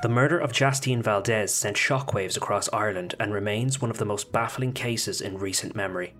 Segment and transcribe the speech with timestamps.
[0.00, 4.30] The murder of Jastine Valdez sent shockwaves across Ireland and remains one of the most
[4.30, 6.14] baffling cases in recent memory.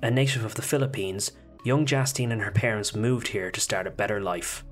[0.00, 1.32] A native of the Philippines,
[1.64, 4.64] young Jastine and her parents moved here to start a better life.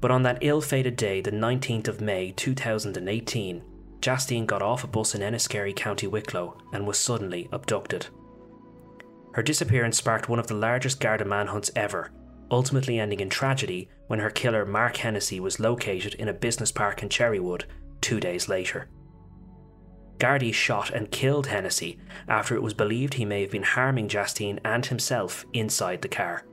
[0.00, 3.62] But on that ill fated day, the 19th of May 2018,
[4.00, 8.08] Jastine got off a bus in Enniskerry, County Wicklow, and was suddenly abducted.
[9.34, 12.10] Her disappearance sparked one of the largest Garda manhunts ever,
[12.50, 17.02] ultimately ending in tragedy when her killer Mark Hennessy was located in a business park
[17.02, 17.64] in Cherrywood
[18.00, 18.88] two days later.
[20.18, 24.60] Gardaí shot and killed Hennessy after it was believed he may have been harming Jastine
[24.64, 26.44] and himself inside the car.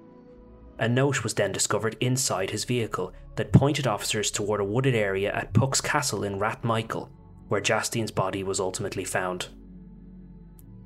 [0.79, 5.33] A note was then discovered inside his vehicle that pointed officers toward a wooded area
[5.33, 7.09] at Puck's Castle in Rathmichael,
[7.49, 9.47] where Jastine's body was ultimately found.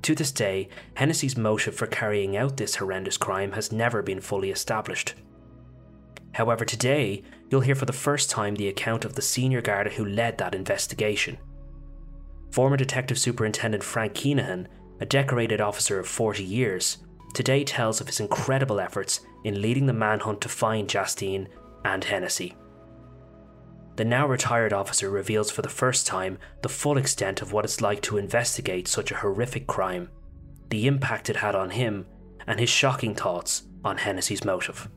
[0.02, 4.50] To this day, Hennessy's motive for carrying out this horrendous crime has never been fully
[4.50, 5.14] established.
[6.32, 10.04] However, today, you'll hear for the first time the account of the senior Garda who
[10.04, 11.38] led that investigation.
[12.50, 14.66] Former Detective Superintendent Frank Keenaghan,
[15.00, 16.98] a decorated officer of 40 years,
[17.34, 21.48] today tells of his incredible efforts in leading the manhunt to find Jastine
[21.84, 22.54] and Hennessy.
[23.96, 27.82] The now retired officer reveals for the first time the full extent of what it's
[27.82, 30.08] like to investigate such a horrific crime,
[30.70, 32.06] the impact it had on him,
[32.46, 34.88] and his shocking thoughts on Hennessy's motive.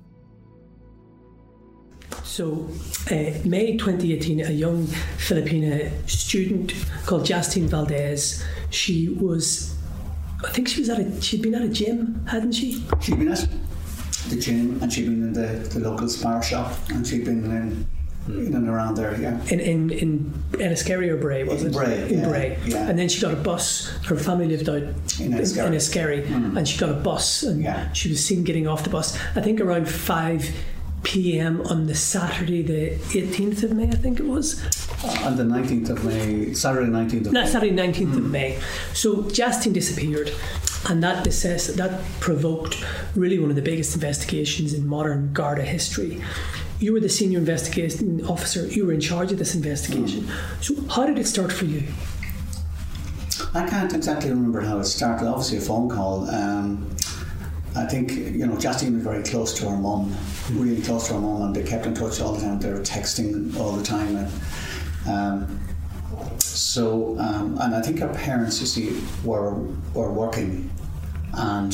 [2.23, 2.69] So,
[3.11, 4.85] uh, May 2018, a young
[5.17, 6.73] Filipina student
[7.05, 9.75] called Jastine Valdez, she was,
[10.43, 12.83] I think she was at a, she'd been at a gym, hadn't she?
[13.01, 13.47] She'd been at
[14.29, 17.87] the gym and she'd been in the, the local spar shop and she'd been in
[18.25, 18.47] Hmm.
[18.47, 19.39] in and around there, yeah.
[19.49, 21.73] In in in Enniskerry or Bray, was in it?
[21.73, 22.57] Bray, in yeah, Bray.
[22.65, 22.89] yeah.
[22.89, 23.87] And then she got a bus.
[24.05, 24.77] Her family lived out
[25.19, 25.69] In Enniskerry.
[25.69, 26.57] Enniskerry, Mm.
[26.57, 27.91] and she got a bus, and Yeah.
[27.93, 29.17] she was seen getting off the bus.
[29.35, 30.49] I think around five
[31.03, 31.61] p.m.
[31.69, 33.89] on the Saturday, the eighteenth of May.
[33.89, 34.59] I think it was.
[35.23, 37.47] On the 19th of May, Saturday 19th of No, May.
[37.47, 38.31] Saturday, nineteenth of hmm.
[38.31, 38.57] May.
[38.93, 40.31] So Jastine disappeared,
[40.89, 42.83] and that necess- that provoked
[43.15, 46.21] really one of the biggest investigations in modern Garda history.
[46.79, 48.67] You were the senior investigation officer.
[48.67, 50.27] You were in charge of this investigation.
[50.61, 51.83] So how did it start for you?
[53.53, 55.27] I can't exactly remember how it started.
[55.27, 56.29] Obviously, a phone call.
[56.29, 56.95] Um,
[57.75, 60.15] I think you know Jastine was very close to her mum,
[60.51, 62.59] really close to her mum, and they kept in touch all the time.
[62.59, 65.59] They were texting all the time, and um,
[66.39, 69.53] so um, and I think her parents, you see, were
[69.93, 70.69] were working,
[71.33, 71.73] and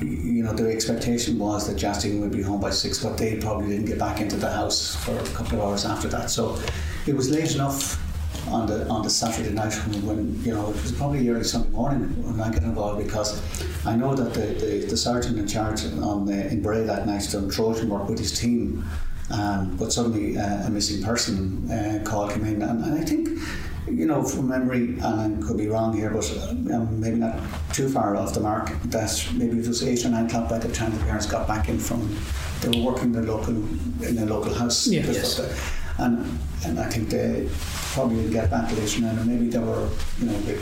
[0.00, 3.68] you know the expectation was that Jastine would be home by six, but they probably
[3.68, 6.30] didn't get back into the house for a couple of hours after that.
[6.30, 6.58] So
[7.06, 8.02] it was late enough
[8.48, 11.70] on the on the Saturday night when, when you know it was probably early Sunday
[11.70, 13.42] morning when I got involved because
[13.86, 17.26] I know that the, the, the sergeant in charge on the, in Bray that night
[17.30, 18.84] done Trojan work with his team,
[19.30, 23.28] um, but suddenly uh, a missing person uh, call came in, and, and I think.
[23.86, 26.28] You know, from memory, and I could be wrong here, but
[26.72, 27.38] um, maybe not
[27.72, 28.70] too far off the mark.
[28.86, 31.68] That maybe it was eight or nine o'clock by the time the parents got back
[31.68, 32.16] in from.
[32.60, 33.54] They were working in the local
[34.04, 34.88] in a local house.
[34.88, 35.06] Yeah.
[35.06, 35.38] Yes.
[35.98, 37.48] And and I think they
[37.92, 40.58] probably didn't get back later on, and maybe they were, you know, a bit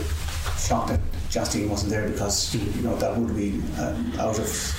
[0.59, 4.77] shocked that Jastine wasn't there because, you know, that would be um, out of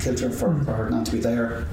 [0.00, 1.68] kilter for, for her not to be there.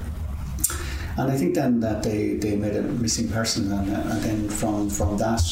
[1.16, 4.48] And I think then that they, they made a missing person, and, uh, and then
[4.48, 5.42] from from that,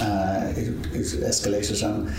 [0.00, 1.82] uh, it, it escalated.
[1.84, 2.14] And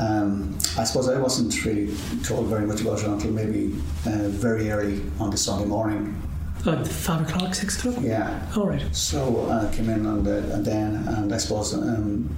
[0.00, 3.74] um, I suppose I wasn't really told very much about it until maybe
[4.06, 6.20] uh, very early on the Sunday morning.
[6.64, 8.02] Like five o'clock, six o'clock.
[8.02, 8.82] Yeah, All right.
[8.94, 12.34] so I came in on the, and then, and I suppose um,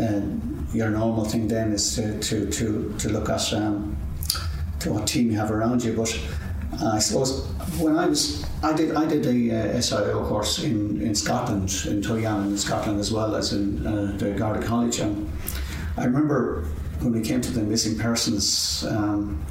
[0.00, 0.20] uh,
[0.76, 3.96] your normal thing then is to, to, to, to look at um,
[4.80, 5.92] to what team you have around you.
[5.92, 6.39] But uh,
[6.82, 7.46] I suppose
[7.78, 12.00] when I was, I did I did a uh, SIO course in, in Scotland, in
[12.00, 15.30] Tulliallan in Scotland as well as in uh, the Garda College, and
[15.96, 16.64] I remember
[17.00, 18.84] when we came to the missing persons.
[18.88, 19.44] Um,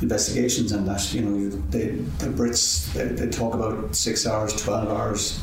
[0.00, 4.88] investigations and that you know they, the Brits they, they talk about six hours 12
[4.88, 5.40] hours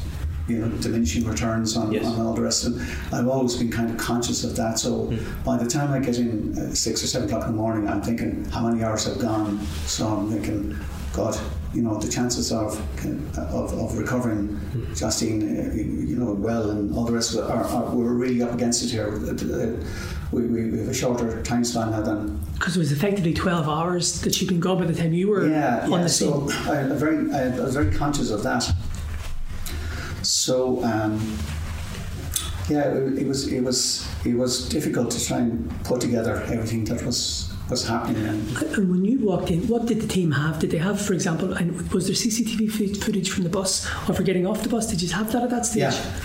[0.50, 2.06] you know diminishing returns on, Yes.
[2.06, 2.80] on all the rest and
[3.13, 5.13] I've always been kind of conscious of that so
[5.46, 8.01] by the time I get in uh, six or seven o'clock in the morning I'm
[8.01, 10.78] thinking how many hours have gone so I'm thinking
[11.13, 11.38] God
[11.74, 12.80] you know the chances of
[13.38, 14.60] of, of recovering
[14.96, 18.42] Jastine uh, you know well and all the rest of it are, are we're really
[18.42, 19.10] up against it here
[20.31, 23.68] we, we, we have a shorter time span now than Because it was effectively 12
[23.68, 26.01] hours that she'd been gone by the time you were yeah, on yeah.
[26.04, 26.50] the scene.
[26.50, 28.69] So I, I very, I, I was very conscious of that.
[30.29, 31.37] So um,
[32.69, 36.85] yeah, it, it was, it was, it was difficult to try and put together everything
[36.85, 38.25] that was was happening.
[38.25, 40.59] And And when you walked in, what did the team have?
[40.59, 44.23] Did they have, for example, and was there CCTV footage from the bus or for
[44.23, 44.87] getting off the bus?
[44.87, 45.81] Did you have that at that stage?
[45.81, 46.19] Yeah.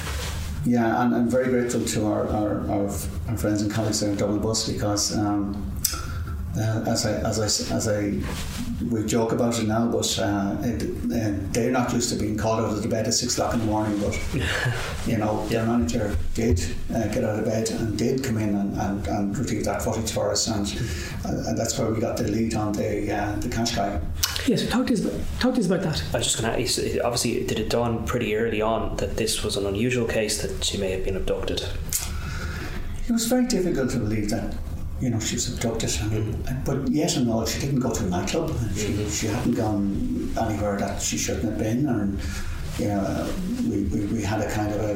[0.67, 2.85] Yeah, and I'm very grateful to our, our, our,
[3.29, 5.71] our friends and colleagues there at Dublin Bus because um,
[6.57, 8.13] uh, as I as I as I
[8.91, 12.61] we joke about it now, but uh, it, uh, they're not used to being called
[12.61, 13.99] out of the bed at six o'clock in the morning.
[14.01, 14.19] But
[15.07, 16.61] you know, their manager did
[16.93, 20.11] uh, get out of bed and did come in and, and, and retrieve that footage
[20.11, 20.67] for us, and,
[21.25, 24.01] uh, and that's where we got the lead on the uh, the Qashqai.
[24.47, 25.05] Yes, yeah, so talk to us.
[25.05, 26.03] About, talk to us about that.
[26.13, 27.05] I was just going to ask.
[27.05, 30.79] Obviously, did it dawn pretty early on that this was an unusual case that she
[30.79, 31.63] may have been abducted?
[33.07, 34.55] It was very difficult to believe that
[35.05, 35.91] you know, she was abducted.
[35.91, 36.65] Mm-hmm.
[36.65, 38.49] But yes and all, she didn't go to a nightclub.
[38.75, 39.11] She, mm-hmm.
[39.11, 41.87] she hadn't gone anywhere that she shouldn't have been.
[41.87, 42.19] And,
[42.79, 43.31] you know,
[43.69, 44.95] we, we, we had a kind of a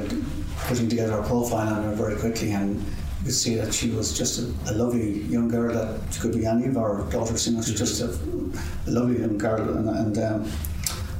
[0.67, 4.17] putting together a profile on her very quickly and you could see that she was
[4.17, 7.63] just a, a lovely young girl that could be any of our daughters, you know,
[7.63, 8.07] she's just a,
[8.89, 10.53] a, lovely young girl and, and um,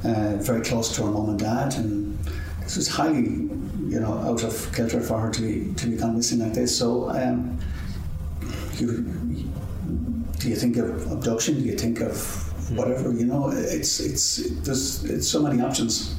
[0.03, 1.75] uh, very close to her mum and dad.
[1.75, 2.17] And
[2.61, 6.39] this was highly, you know, out of kilter for her to be to become missing
[6.39, 6.77] like this.
[6.77, 7.59] So um,
[8.79, 9.03] you,
[10.39, 11.55] do you think of abduction?
[11.55, 12.17] Do you think of
[12.77, 13.11] whatever?
[13.11, 16.15] You know, it's it's there's it's so many options.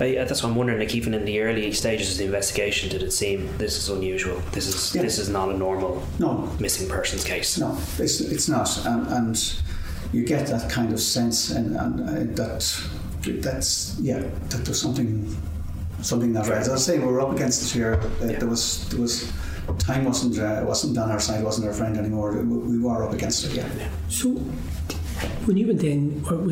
[0.00, 0.78] I, uh, that's what I'm wondering.
[0.78, 4.40] Like even in the early stages of the investigation, did it seem this is unusual?
[4.52, 5.02] This is yeah.
[5.02, 7.58] this is not a normal no missing persons case.
[7.58, 9.62] No, it's it's not, and, and
[10.12, 12.88] you get that kind of sense, and, and uh, that
[13.42, 14.18] that's yeah,
[14.48, 15.36] that there's something
[16.00, 16.58] something not right.
[16.58, 17.94] As I say, we're up against it here.
[17.94, 18.38] Uh, yeah.
[18.38, 19.30] There was there was
[19.78, 22.32] time wasn't uh, wasn't on our side, wasn't our friend anymore.
[22.32, 23.54] We, were up against it.
[23.54, 23.88] Yeah.
[24.08, 24.30] So
[25.46, 26.50] when you went in, or when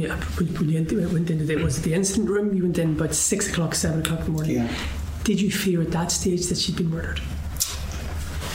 [0.68, 2.54] you went into the, was it the incident room?
[2.54, 4.56] You went in about six o'clock, seven o'clock in the morning.
[4.56, 4.74] Yeah.
[5.24, 7.20] Did you fear at that stage that she'd been murdered?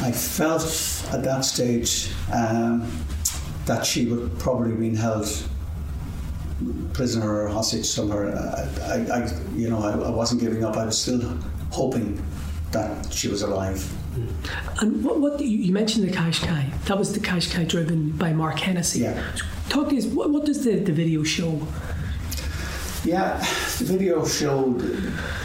[0.02, 0.64] I felt
[1.12, 2.92] at that stage um,
[3.66, 5.28] that she would probably been held
[6.94, 8.36] prisoner or hostage somewhere.
[8.82, 10.76] I, I, you know, I, I wasn't giving up.
[10.76, 11.22] I was still
[11.72, 12.22] hoping
[12.72, 13.90] that she was alive.
[14.80, 19.00] And what, what you mentioned the Qashqai, that was the Qashqai driven by Mark Hennessy.
[19.02, 19.22] Yeah.
[19.70, 21.62] Talk to us, what, what does the, the video show?
[23.04, 23.38] Yeah,
[23.78, 24.80] the video showed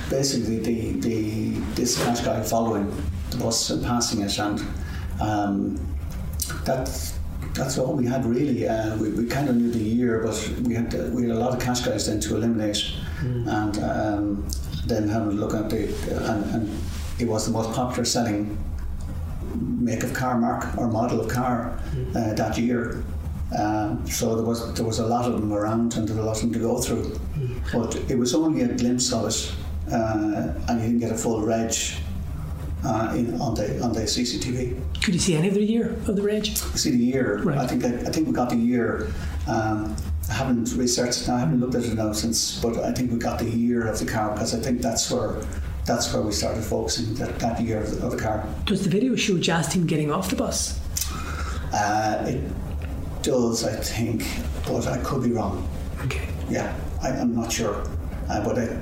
[0.08, 2.90] basically the, the this Qashqai following
[3.30, 4.60] the bus and passing it, and
[5.20, 5.76] um,
[6.64, 6.88] that
[7.52, 8.66] that's all we had really.
[8.66, 11.38] Uh, we, we kind of knew the year, but we had uh, we had a
[11.38, 13.46] lot of Qashqais then to eliminate, mm.
[13.46, 14.48] and um,
[14.86, 15.84] then having a look at the
[16.30, 16.80] and, and
[17.20, 18.56] it was the most popular selling
[19.54, 21.78] make of car mark or model of car
[22.14, 23.02] uh, that year.
[23.58, 26.28] Um, so there was there was a lot of them around and there was a
[26.28, 27.18] lot of them to go through.
[27.72, 29.52] But it was only a glimpse of it,
[29.92, 31.74] uh, and you didn't get a full reg
[32.84, 34.80] uh, in, on the on the CCTV.
[35.02, 36.46] Could you see any of the year of the reg?
[36.46, 37.38] See the year.
[37.42, 37.58] Right.
[37.58, 39.10] I think I, I think we got the year.
[39.48, 39.96] Um,
[40.28, 41.36] I haven't researched it now.
[41.36, 43.98] I haven't looked at it now since, but I think we got the year of
[43.98, 45.42] the car because I think that's where
[45.90, 48.46] that's where we started focusing that, that year of the, of the car.
[48.64, 50.78] Does the video show Jastine getting off the bus?
[51.72, 52.40] Uh, it
[53.22, 54.24] does, I think,
[54.66, 55.68] but I could be wrong.
[56.04, 56.28] Okay.
[56.48, 56.72] Yeah,
[57.02, 57.84] I, am not sure,
[58.28, 58.78] uh, but I,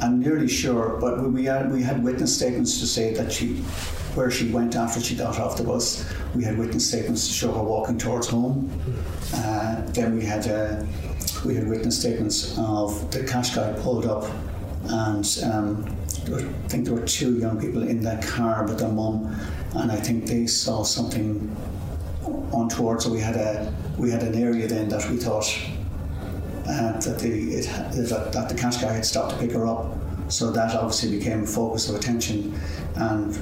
[0.00, 0.96] I'm nearly sure.
[1.00, 3.56] But we had we had witness statements to say that she,
[4.14, 7.52] where she went after she got off the bus, we had witness statements to show
[7.52, 8.70] her walking towards home.
[9.34, 10.84] Uh, then we had uh,
[11.44, 14.24] we had witness statements of the Qashqai pulled up
[14.84, 19.34] and um, I think there were two young people in that car with their mum,
[19.74, 21.54] and I think they saw something
[22.52, 23.02] untoward.
[23.02, 25.46] So we had a we had an area then that we thought
[26.66, 29.94] uh, that the it, that, that the Qashqai had stopped to pick her up.
[30.28, 32.58] So that obviously became a focus of attention,
[32.96, 33.34] and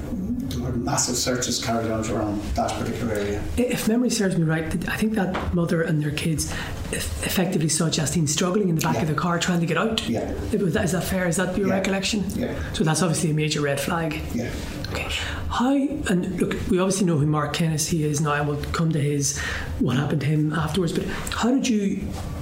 [0.71, 3.43] massive searches carried out around that particular area.
[3.57, 6.51] If memory serves me right, I think that mother and their kids
[6.91, 9.01] effectively saw Jastine struggling in the back yeah.
[9.03, 10.07] of the car trying to get out.
[10.07, 10.31] Yeah.
[10.51, 11.27] Is that fair?
[11.27, 11.75] Is that your yeah.
[11.75, 12.23] recollection?
[12.35, 12.55] Yeah.
[12.73, 14.21] So that's obviously a major red flag.
[14.33, 14.51] Yeah.
[14.91, 15.07] Okay.
[15.49, 19.01] How and look, we obviously know who Mark Hennessy is now, and we'll come to
[19.01, 19.37] his
[19.79, 20.93] what happened to him afterwards.
[20.93, 21.97] But how did you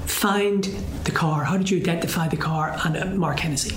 [0.06, 0.64] find
[1.06, 1.44] the car?
[1.44, 3.76] How did you identify the car and uh, Mark Hennessy?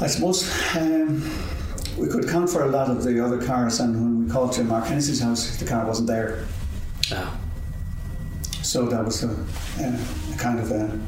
[0.00, 1.22] I suppose um,
[1.98, 4.64] we could count for a lot of the other cars, and when we called to
[4.64, 6.46] Mark Hennessy's house, the car wasn't there.
[7.12, 7.38] Oh.
[8.62, 9.30] So that was a,
[9.80, 10.98] a, kind of a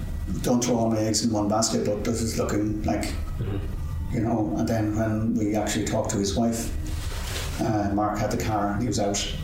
[0.43, 4.15] don't throw all my eggs in one basket, but this is looking like, mm-hmm.
[4.15, 4.55] you know.
[4.57, 6.71] And then when we actually talked to his wife,
[7.61, 9.35] uh, Mark had the car, he was out,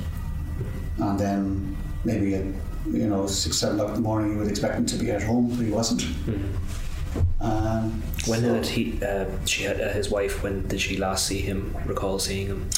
[0.98, 2.44] and then maybe at
[2.86, 5.22] you know six seven o'clock in the morning, you would expect him to be at
[5.22, 6.00] home, but he wasn't.
[6.02, 6.85] Mm-hmm.
[7.40, 8.98] Um, when so did he?
[9.04, 10.42] Uh, she had uh, his wife.
[10.42, 11.76] When did she last see him?
[11.86, 12.68] Recall seeing him?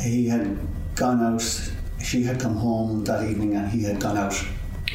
[0.00, 0.58] He had
[0.96, 1.42] gone out.
[2.02, 4.34] She had come home that evening, and he had gone out.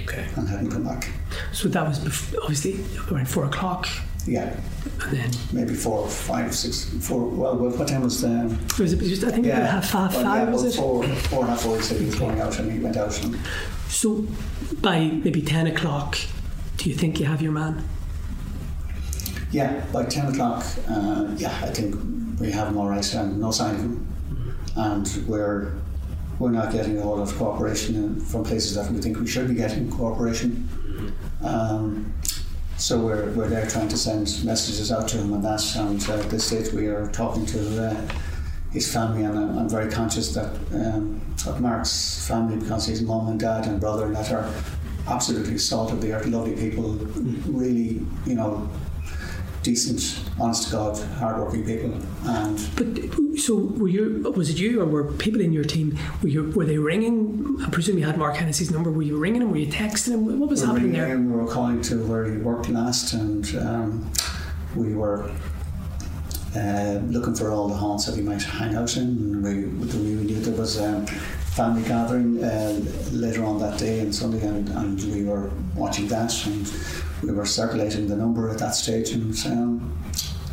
[0.03, 0.25] Okay.
[0.36, 1.10] And hadn't come back.
[1.51, 3.88] So that was before, obviously around four o'clock.
[4.25, 4.56] Yeah,
[5.01, 7.25] And then maybe four, five, six, four.
[7.25, 8.58] Well, well what time was the?
[8.80, 10.77] was it just I think Yeah, about half five, well, five yeah, was about it?
[10.77, 11.75] Four, four and a half, four.
[11.75, 13.22] He said he was going out, and he went out.
[13.24, 13.38] And
[13.89, 14.25] So
[14.82, 16.18] by maybe ten o'clock,
[16.77, 17.84] do you think you have your man?
[19.53, 21.95] Yeah, by ten o'clock, uh, yeah, I think
[22.39, 24.07] we have him all right, and no sign of him,
[24.75, 25.74] and we're
[26.39, 29.53] we're not getting a lot of cooperation from places that we think we should be
[29.53, 30.67] getting cooperation.
[31.43, 32.12] Um,
[32.77, 36.19] so we're, we're there trying to send messages out to him and that, and uh,
[36.19, 38.13] at this stage we are talking to uh,
[38.72, 43.27] his family, and I'm, I'm very conscious that um, of Mark's family because his mum
[43.27, 44.51] and dad and brother and that are
[45.07, 46.93] absolutely salt of the earth, lovely people,
[47.45, 48.67] really, you know,
[49.63, 51.93] decent, honest to God, hardworking people,
[52.25, 54.32] and But so were you?
[54.36, 55.98] Was it you or were people in your team?
[56.22, 56.51] Were you?
[56.51, 57.58] Were they ringing?
[57.65, 58.91] I presume you had Mark Hennessy's number.
[58.91, 59.51] Were you ringing him?
[59.51, 60.39] Were you texting him?
[60.39, 61.08] What was we were happening there?
[61.08, 64.12] him, we were calling to where he worked last, and um,
[64.75, 65.32] we were
[66.55, 69.03] uh, looking for all the haunts that he might hang out in.
[69.03, 71.05] And we, we knew there was a
[71.55, 72.79] family gathering uh,
[73.12, 76.67] later on that day and Sunday, and, and we were watching that, and
[77.24, 79.98] we were circulating the number at that stage, and um,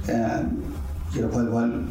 [0.09, 0.81] um,
[1.13, 1.85] you know, while, while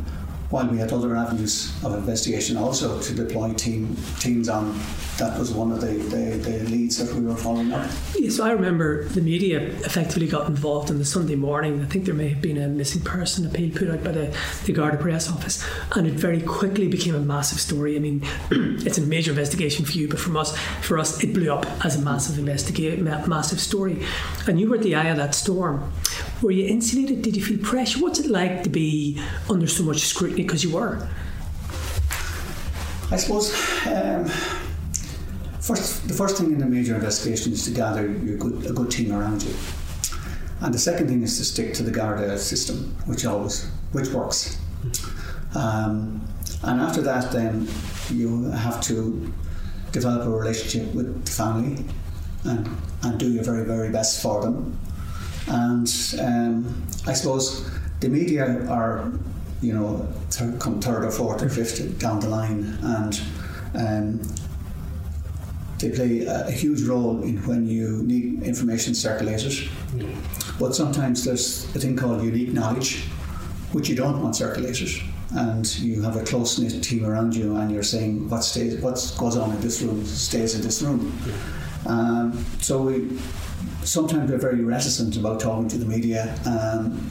[0.50, 4.80] while we had other avenues of investigation also to deploy team teams on,
[5.18, 7.88] that was one of the, the, the leads that we were following up.
[8.16, 11.82] Yeah, so I remember the media effectively got involved on the Sunday morning.
[11.82, 14.74] I think there may have been a missing person appeal put out by the, the
[14.74, 15.64] Garda Press Office,
[15.96, 17.96] and it very quickly became a massive story.
[17.96, 21.54] I mean, it's a major investigation for you, but from us, for us, it blew
[21.54, 24.04] up as a massive investigate, ma- massive story.
[24.48, 25.92] And you were at the eye of that storm.
[26.42, 27.22] Were you insulated?
[27.22, 28.00] Did you feel pressure?
[28.00, 30.44] What's it like to be under so much scrutiny?
[30.44, 31.08] Because you were.
[33.12, 33.52] I suppose
[33.88, 34.26] um,
[35.60, 39.12] first, the first thing in a major investigation is to gather good, a good team
[39.12, 39.54] around you,
[40.62, 44.60] and the second thing is to stick to the Garda system, which always which works.
[45.56, 46.22] Um,
[46.64, 47.68] and after that, then
[48.12, 49.34] you have to
[49.92, 51.84] develop a relationship with the family
[52.44, 52.70] and,
[53.04, 54.80] and do your very very best for them.
[55.50, 59.12] And um, I suppose the media are
[59.62, 63.22] you know, th- come third or fourth or fifth down the line, and
[63.76, 64.22] um,
[65.80, 69.70] they play a, a huge role in when you need information circulated.
[70.60, 73.04] But sometimes there's a thing called unique knowledge,
[73.74, 74.90] which you don't want circulated,
[75.36, 78.96] and you have a close knit team around you, and you're saying what stays, what
[79.18, 81.18] goes on in this room stays in this room.
[81.86, 83.20] Um, so we
[83.84, 86.36] sometimes they're very reticent about talking to the media.
[86.46, 87.10] Um,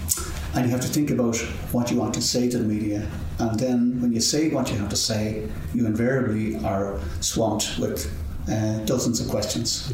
[0.55, 1.37] and you have to think about
[1.73, 3.09] what you want to say to the media.
[3.39, 8.13] And then when you say what you have to say, you invariably are swamped with
[8.51, 9.93] uh, dozens of questions.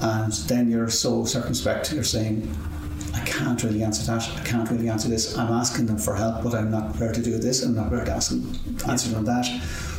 [0.00, 2.48] And then you're so circumspect, you're saying,
[3.14, 5.36] I can't really answer that, I can't really answer this.
[5.36, 8.06] I'm asking them for help, but I'm not prepared to do this, I'm not prepared
[8.06, 8.52] to ask them,
[8.88, 9.46] answer them that.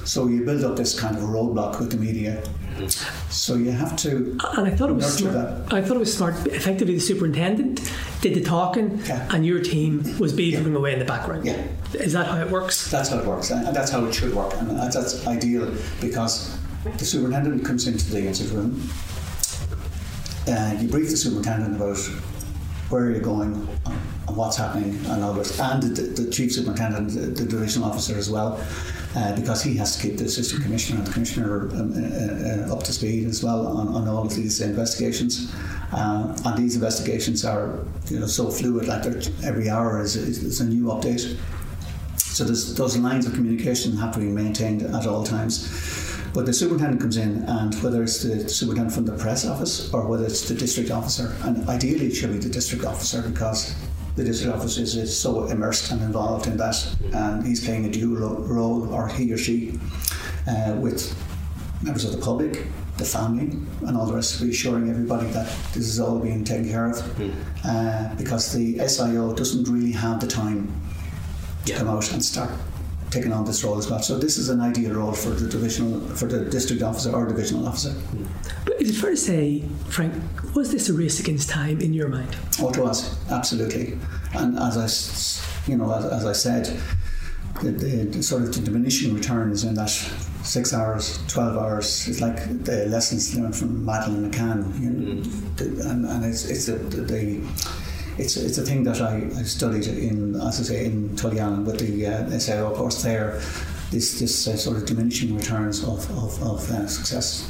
[0.05, 2.41] So you build up this kind of roadblock with the media.
[3.29, 5.35] So you have to And I thought it was smart.
[5.73, 6.47] I thought it was smart.
[6.47, 7.91] Effectively, the superintendent
[8.21, 9.27] did the talking, Yeah.
[9.33, 11.45] and your team was beavering away in the background.
[11.45, 11.61] Yeah.
[11.93, 12.89] Is that how it works?
[12.89, 16.57] That's how it works, and that's how it should work, and that's, that's ideal because
[16.97, 18.81] the superintendent comes into the exit room.
[20.47, 21.97] and you brief the superintendent about
[22.89, 23.67] where you're going
[24.35, 28.29] what's happening and all this, and the, the chief superintendent, the, the divisional officer as
[28.29, 28.59] well,
[29.15, 32.75] uh, because he has to keep the assistant commissioner and the commissioner um, uh, uh,
[32.75, 35.53] up to speed as well on, on all of these investigations.
[35.91, 38.87] Uh, and these investigations are, you know, so fluid.
[38.87, 39.05] Like
[39.43, 41.37] every hour is, is, is a new update.
[42.17, 45.67] So those lines of communication have to be maintained at all times.
[46.33, 50.05] But the superintendent comes in, and whether it's the superintendent from the press office or
[50.05, 53.73] whether it's the district officer, and ideally it should be the district officer because
[54.19, 56.75] the district officer is, is so immersed and involved in that,
[57.13, 59.79] and he's playing a dual role, or he or she,
[60.45, 61.15] uh, with
[61.81, 63.57] members of the public, the family,
[63.87, 66.97] and all the rest, reassuring everybody that this is all being taken care of.
[67.63, 70.69] Uh, because the SIO doesn't really have the time
[71.65, 72.51] to come out and start
[73.11, 74.01] taking on this role as well.
[74.01, 77.67] So this is an ideal role for the divisional, for the district officer or divisional
[77.67, 77.93] officer.
[78.65, 80.13] But is it fair to say, Frank,
[80.55, 82.35] was this a race against time in your mind?
[82.59, 83.97] Oh, it was absolutely.
[84.33, 86.79] And as I, s- you know, as, as I said,
[87.61, 89.89] the, the, the sort of the diminishing returns in that
[90.43, 95.55] six hours, twelve hours is like the lessons learned from Madeleine McCann, you know, mm.
[95.57, 97.41] the- and, and it's it's a, the, the
[98.19, 101.79] it's it's a thing that I, I studied in, as I say, in Tulliallan with
[101.79, 103.41] the uh, SIO course there.
[103.91, 107.49] This this uh, sort of diminishing returns of of, of uh, success.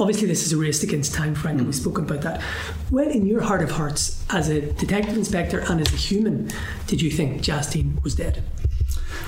[0.00, 2.40] obviously this is a race against time, Frank, we've spoken about that.
[2.90, 6.50] When, in your heart of hearts, as a detective inspector and as a human,
[6.86, 8.42] did you think Jastine was dead?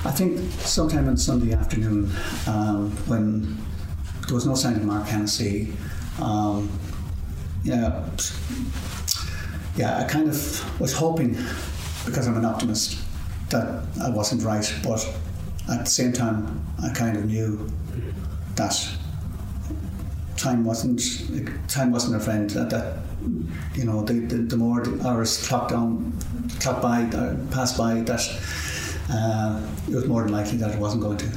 [0.05, 2.11] I think sometime on Sunday afternoon,
[2.47, 3.57] um, when
[4.25, 5.73] there was no sign of Mark Hennessy,
[6.19, 6.69] um,
[7.63, 8.09] yeah,
[9.79, 11.37] yeah, I kind of was hoping,
[12.05, 12.99] because I'm an optimist,
[13.49, 14.99] that I wasn't right, but
[15.71, 17.71] at the same time, I kind of knew
[18.55, 18.75] that
[20.35, 21.01] time wasn't
[21.69, 22.49] time wasn't a friend.
[22.49, 22.97] That, that
[23.73, 26.11] you know, the, the, the more the hours clocked down,
[26.59, 28.21] clocked by, uh, passed by, that
[29.09, 31.29] uh, it was more than likely that it wasn't going to.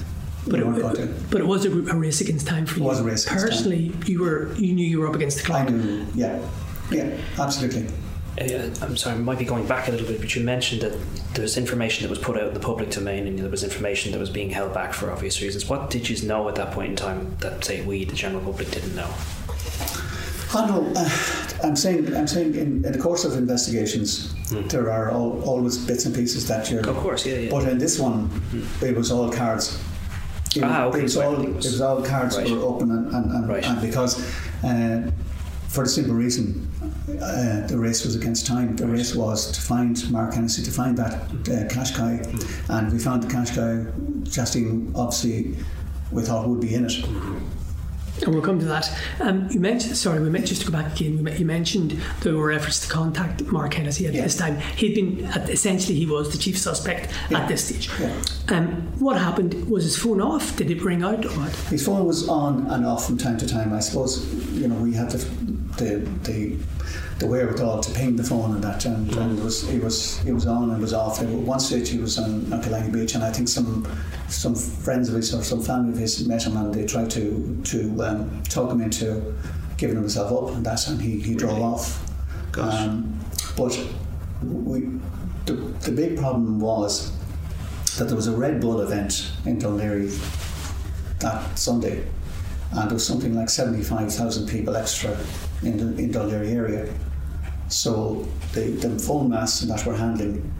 [0.49, 2.85] But it, but it was a, a, race against time for you.
[2.85, 4.03] It was a race Personally, time.
[4.07, 5.69] you were you knew you were up against the clock.
[5.69, 6.45] I knew, yeah,
[6.91, 7.87] yeah, absolutely.
[8.41, 10.93] Uh, I'm sorry, I might be going back a little bit, but you mentioned that
[11.35, 14.11] there was information that was put out in the public domain and there was information
[14.13, 15.69] that was being held back for obvious reasons.
[15.69, 18.71] What did you know at that point in time that, say, we, the general public,
[18.71, 19.13] didn't know?
[20.55, 20.93] I know.
[20.95, 21.09] Uh,
[21.65, 22.15] I'm saying.
[22.15, 22.55] I'm saying.
[22.55, 24.69] In, in the course of investigations, mm.
[24.69, 26.87] there are all, always bits and pieces that you're.
[26.87, 27.37] Of course, yeah.
[27.37, 27.51] yeah.
[27.51, 28.83] But in this one, mm.
[28.83, 29.83] it was all cards.
[30.55, 31.01] You ah, okay.
[31.01, 32.51] It was, all, it was all cards right.
[32.51, 33.65] were open, and and, and, right.
[33.65, 34.21] and because,
[34.63, 35.11] uh,
[35.73, 36.71] for the simple reason,
[37.23, 38.77] uh, the race was against time.
[38.77, 42.79] The race was to find Mark Hennessy, to find that uh, Qashqai, mm.
[42.79, 43.91] and we found the Qashqai.
[44.25, 45.57] Jastine obviously
[46.11, 46.93] we thought would be in it.
[48.23, 48.89] And we'll come to that.
[49.21, 51.27] Um, you mentioned, sorry, we meant just to go back again.
[51.37, 54.23] You mentioned there were efforts to contact Mark Hennessy at yeah.
[54.23, 54.59] this time.
[54.77, 57.41] He'd been essentially he was the chief suspect yeah.
[57.41, 57.91] at this stage.
[57.99, 58.15] Yeah.
[58.49, 59.69] Um, what happened?
[59.69, 60.55] Was his phone off?
[60.57, 61.57] Did it ring out or what?
[61.71, 63.73] His phone was on and off from time to time.
[63.73, 65.19] I suppose you know we had the
[65.79, 66.57] the, the
[67.19, 70.33] the wherewithal to ping the phone and that, and, and it was it was it
[70.33, 71.23] was on and was off.
[71.23, 73.87] At one stage he was on, on Killiney Beach, and I think some
[74.29, 77.61] some friends of his or some family of his met him, and they tried to
[77.65, 79.35] to um, talk him into
[79.77, 81.65] giving himself up, and that, and he, he drove really?
[81.65, 82.59] off.
[82.59, 83.19] Um,
[83.57, 83.79] but
[84.43, 84.81] we
[85.47, 87.13] the, the big problem was
[87.97, 90.11] that there was a Red Bull event in Laoghaire
[91.21, 92.05] that Sunday,
[92.73, 95.17] and there was something like seventy five thousand people extra
[95.63, 96.93] in the in Dún area.
[97.69, 100.53] So the, the phone masts that were handling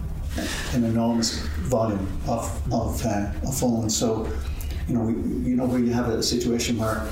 [0.73, 3.97] an enormous volume of of, uh, of phones.
[3.97, 4.29] So
[4.89, 5.13] you know, we,
[5.51, 7.07] you know where you have a situation where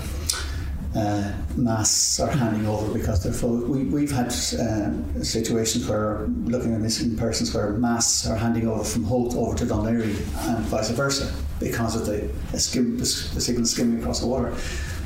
[0.97, 3.59] uh, masts are handing over because they're full.
[3.59, 8.83] We, we've had uh, situations where looking at missing persons where masts are handing over
[8.83, 14.01] from Howth over to Laoghaire and vice versa because of the, skim, the signal skimming
[14.01, 14.53] across the water.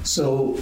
[0.05, 0.59] So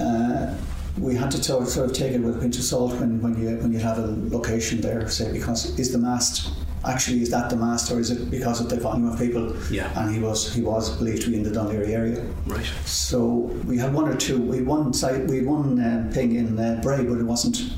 [0.00, 0.54] uh,
[0.98, 3.56] we had to sort of take it with a pinch of salt when, when you
[3.56, 6.52] when you have a location there, say because is the mast
[6.86, 9.56] actually is that the mast or is it because of the volume of people?
[9.70, 9.90] Yeah.
[9.98, 12.24] And he was he was believed to be in the Dún Laoghaire area.
[12.46, 12.64] Right.
[12.84, 13.20] So
[13.66, 14.40] we had one or two.
[14.40, 15.26] We had one site.
[15.26, 17.76] We had one uh, ping in uh, Bray, but it wasn't.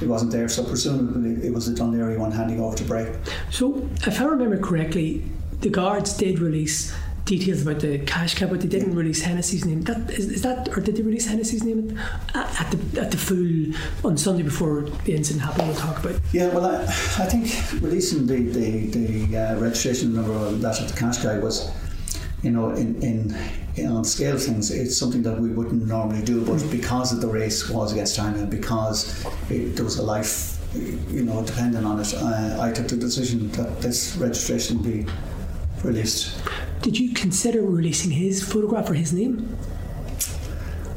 [0.00, 3.12] It wasn't there, so presumably it was the Dún Laoghaire one handing over to Bray.
[3.50, 5.24] So, if I remember correctly,
[5.60, 6.94] the guards did release
[7.28, 9.82] details about the Qashqai, but they didn't release Hennessy's name.
[9.82, 11.98] That is, is that, or did they release Hennessy's name
[12.34, 15.68] at, at the at the full on Sunday before the incident happened?
[15.68, 16.20] We'll talk about.
[16.32, 16.82] Yeah, well, I,
[17.24, 17.44] I think
[17.82, 21.70] releasing the the, the uh, registration number of that of the Qashqai was,
[22.42, 23.36] you know, in in.
[23.86, 26.78] on scale of things, it's something that we wouldn't normally do, but mm-hmm.
[26.78, 31.44] because of the race was against China, because it, there was a life you know,
[31.44, 35.06] dependent on it, uh, I took the decision that this registration be
[35.84, 36.40] released.
[36.82, 39.56] Did you consider releasing his photograph or his name?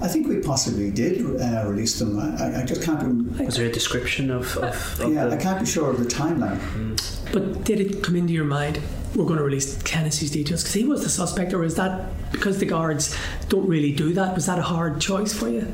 [0.01, 2.17] I think we possibly did uh, release them.
[2.19, 3.01] I, I, just can't.
[3.03, 3.43] Remember.
[3.43, 4.57] Was there a description of?
[4.57, 5.35] of, of yeah, the...
[5.35, 6.57] I can't be sure of the timeline.
[6.57, 7.31] Mm.
[7.31, 8.81] But did it come into your mind?
[9.15, 12.59] We're going to release Hennessy's details because he was the suspect, or is that because
[12.59, 13.15] the guards
[13.49, 14.33] don't really do that?
[14.33, 15.67] Was that a hard choice for you?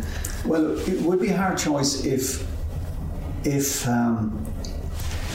[0.45, 2.45] Well, it would be a hard choice if,
[3.45, 4.46] if um,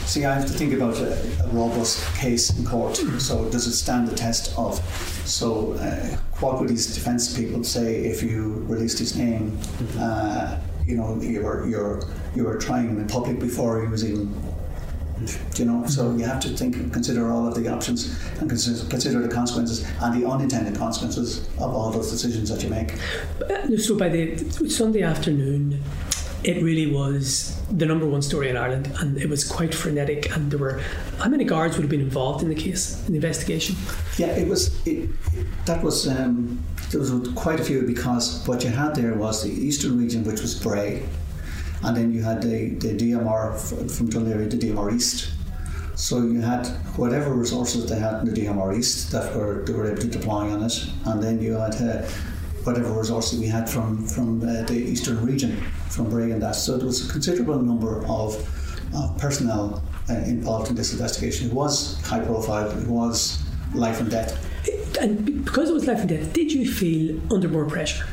[0.05, 1.13] See, I have to think about a,
[1.43, 2.97] a robust case in court.
[3.19, 4.75] So, does it stand the test of?
[5.25, 9.57] So, uh, what would these defence people say if you released his name?
[9.97, 12.03] Uh, you know, you were you're
[12.35, 14.33] you were trying him in public before he was even
[15.55, 18.89] you know so you have to think and consider all of the options and consider,
[18.89, 22.93] consider the consequences and the unintended consequences of all those decisions that you make
[23.49, 24.37] uh, so by the
[24.69, 25.81] sunday afternoon
[26.43, 30.35] it really was the number one story in Ireland, and it was quite frenetic.
[30.35, 30.81] And there were
[31.19, 33.75] how many guards would have been involved in the case, in the investigation?
[34.17, 34.85] Yeah, it was.
[34.85, 35.09] It,
[35.65, 39.51] that was um, there was quite a few because what you had there was the
[39.51, 41.03] eastern region, which was Bray,
[41.83, 43.57] and then you had the, the DMR
[43.89, 45.31] from Laoghaire, the DMR East.
[45.95, 46.65] So you had
[46.97, 50.51] whatever resources they had in the DMR East that were they were able to deploy
[50.51, 51.75] on it, and then you had.
[51.75, 52.07] Uh,
[52.65, 55.61] whatever resources we had from from uh, the eastern region,
[55.93, 56.55] from and that.
[56.55, 58.35] So there was a considerable number of,
[58.95, 61.49] of personnel uh, involved in this investigation.
[61.49, 62.69] It was high profile.
[62.71, 64.49] It was life and death.
[64.99, 68.05] And because it was life and death, did you feel under more pressure?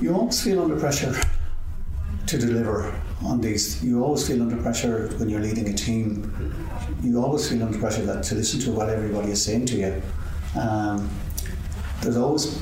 [0.00, 1.14] You always feel under pressure
[2.26, 3.82] to deliver on these.
[3.82, 6.32] You always feel under pressure when you're leading a team.
[7.02, 10.02] You always feel under pressure that to listen to what everybody is saying to you.
[10.60, 11.10] Um,
[12.00, 12.60] there's always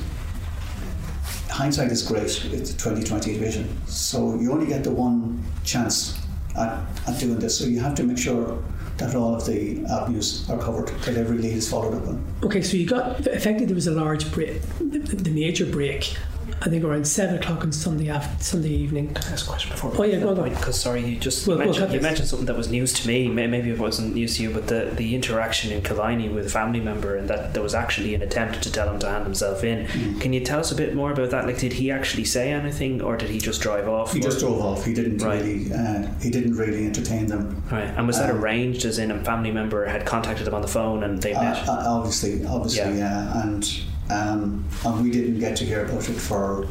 [1.53, 2.45] hindsight is great.
[2.45, 6.19] It's a 2020 vision, so you only get the one chance
[6.57, 7.57] at, at doing this.
[7.57, 8.57] So you have to make sure
[8.97, 12.23] that all of the avenues are covered, that every lead is followed up on.
[12.43, 16.15] Okay, so you got effectively there was a large break, the, the major break
[16.65, 19.13] I think around seven o'clock on Sunday after Sunday evening.
[19.13, 19.91] Can I ask a question before?
[19.97, 20.49] Oh yeah, go on.
[20.49, 22.93] Because sorry, you just Well, you, well, mentioned, cut you mentioned something that was news
[22.93, 23.27] to me.
[23.27, 26.49] May- Maybe it wasn't news to you, but the the interaction in Killiney with a
[26.49, 29.63] family member, and that there was actually an attempt to tell him to hand himself
[29.65, 29.85] in.
[29.87, 30.21] Mm.
[30.21, 31.45] Can you tell us a bit more about that?
[31.45, 34.13] Like, did he actually say anything, or did he just drive off?
[34.13, 34.85] He or- just drove off.
[34.85, 35.41] He didn't Right.
[35.41, 35.73] really.
[35.73, 37.61] Uh, he didn't really entertain them.
[37.69, 38.85] Right, and was that Um, arranged?
[38.85, 41.67] As in, a family member had contacted him on the phone, and they Uh, met.
[41.67, 43.41] uh, obviously, obviously, yeah.
[43.43, 43.69] And
[44.13, 46.65] um, and we didn't get to hear about it for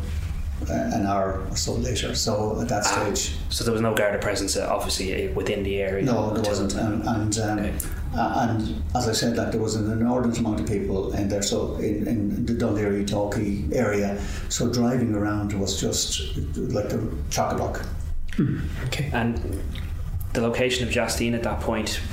[0.70, 2.14] uh, an hour or so later.
[2.14, 2.92] So at that Ah.
[2.92, 6.04] stage, so there was no Garda presence, uh, obviously, uh, within the area.
[6.04, 6.74] no, there wasn't.
[6.74, 7.72] And and, um, Okay.
[8.14, 11.42] uh, and as I said, that there was an inordinate amount of people in there.
[11.42, 12.74] So in, in the Dún
[13.10, 14.10] Laoghaire area,
[14.48, 16.36] so driving around was just
[16.76, 17.00] like the
[17.30, 17.84] chock a block.
[18.86, 19.10] Okay.
[19.12, 19.32] And
[20.34, 22.11] the location of Jastine at that point, w-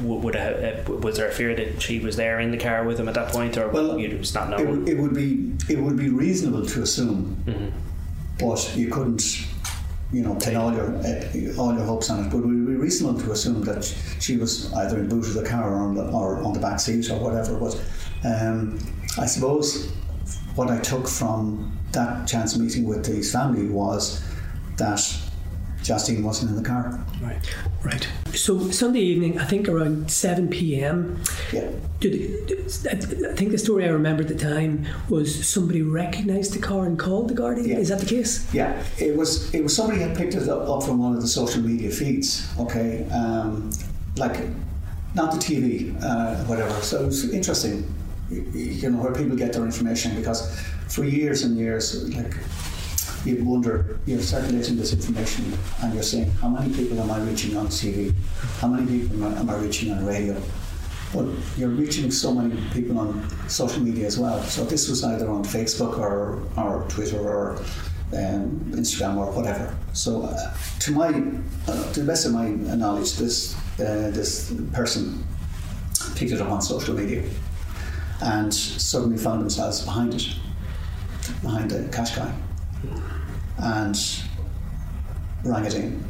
[0.00, 2.98] would have, uh, was there a fear that she was there in the car with
[3.00, 4.70] him at that point, or Well, you just not It know?
[4.72, 7.70] would, it would be it would be reasonable to assume, Mhm.
[8.38, 9.22] but you couldn't,
[10.12, 12.30] you know, pin all your uh, all your hopes on it.
[12.30, 13.84] But it would be reasonable to assume that
[14.20, 16.60] she was either in the boot of the car or on the, or on the
[16.60, 17.56] back seat or whatever.
[17.58, 17.80] But
[18.24, 18.78] um,
[19.18, 19.88] I suppose
[20.56, 24.20] what I took from that chance meeting with his family was
[24.76, 25.00] that
[25.86, 27.00] Jastine wasn't in the car.
[27.22, 27.38] Right.
[27.84, 28.08] Right.
[28.34, 31.22] So Sunday evening, I think around seven p.m.
[31.52, 31.70] Yeah.
[32.02, 36.98] I think the story I remember at the time was somebody recognised the car and
[36.98, 37.68] called the Guardian.
[37.68, 37.78] Yeah.
[37.78, 38.52] Is that the case?
[38.52, 39.54] Yeah, it was.
[39.54, 42.48] It was somebody had picked it up, up from one of the social media feeds.
[42.58, 43.70] Okay, um,
[44.16, 44.40] like
[45.14, 46.74] not the TV, uh, whatever.
[46.80, 47.94] So it was interesting,
[48.28, 52.34] you know, where people get their information because for years and years, like
[53.24, 55.52] you wonder, you're circulating this information
[55.82, 58.14] and you're saying, how many people am I reaching on TV?
[58.60, 60.40] How many people am I, reaching on radio?
[61.12, 61.26] But
[61.56, 64.42] you're reaching so many people on social media as well.
[64.42, 67.56] So this was either on Facebook or, or Twitter or
[68.12, 69.76] um, Instagram or whatever.
[69.92, 71.08] So uh, to my,
[71.68, 75.22] uh, to the best of my knowledge, this uh, this person
[76.14, 77.22] picked it up on social media
[78.22, 80.34] and suddenly found themselves behind it,
[81.42, 82.32] behind the Qashqai,
[83.58, 83.96] and
[85.44, 86.04] rang it in.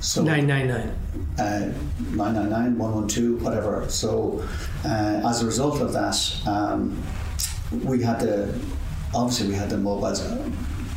[0.00, 0.94] So Nine nine nine.
[1.38, 1.72] uh,
[2.12, 3.84] 999, 112, whatever.
[3.90, 4.42] So,
[4.84, 6.16] uh, as a result of that,
[6.46, 7.02] um,
[7.84, 8.58] we had the
[9.14, 10.10] obviously we had the mobile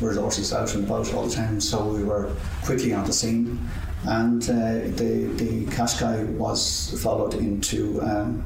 [0.00, 3.58] resources out and about all the time, so we were quickly on the scene.
[4.06, 8.42] And uh, the the Qashqai was followed into um,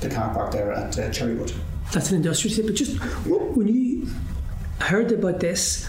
[0.00, 1.54] the car park there at uh, Cherrywood.
[1.92, 2.66] That's an industrial estate.
[2.66, 2.96] But just
[3.56, 4.08] when you
[4.80, 5.88] heard about this,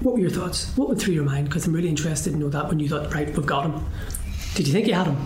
[0.00, 0.76] what were your thoughts?
[0.76, 1.48] What went through your mind?
[1.48, 3.84] Because I'm really interested to know that when you thought, right, we've got him.
[4.54, 5.16] Did you think you had him?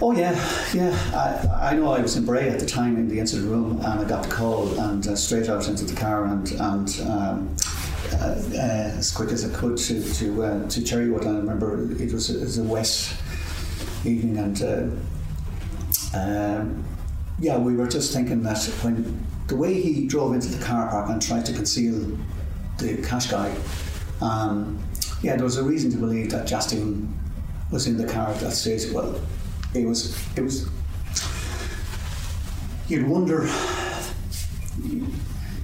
[0.00, 0.32] Oh yeah,
[0.74, 0.90] yeah.
[1.14, 4.00] I, I know I was in Bray at the time in the incident room, and
[4.00, 7.56] I got the call and uh, straight out into the car and and um,
[8.14, 11.24] uh, uh, as quick as I could to to uh, to Cherrywood.
[11.24, 13.16] And I remember it was a, it was a wet
[14.04, 16.84] evening, and uh, um,
[17.38, 21.10] yeah, we were just thinking that when the way he drove into the car park
[21.10, 21.98] and tried to conceal
[22.78, 23.52] the Qashqai,
[24.22, 24.78] um,
[25.22, 27.08] yeah, there was a reason to believe that Jastine
[27.70, 28.90] was in the car at that stage.
[28.92, 29.20] Well,
[29.74, 30.68] it was it was.
[32.88, 33.48] You'd wonder.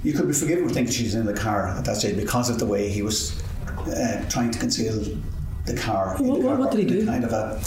[0.04, 2.58] You could be forgiven for thinking she's in the car at that stage because of
[2.58, 3.42] the way he was
[3.86, 5.02] uh, trying to conceal
[5.66, 6.16] the car.
[6.18, 7.04] in the What- car what did he do?
[7.06, 7.60] Kind of a.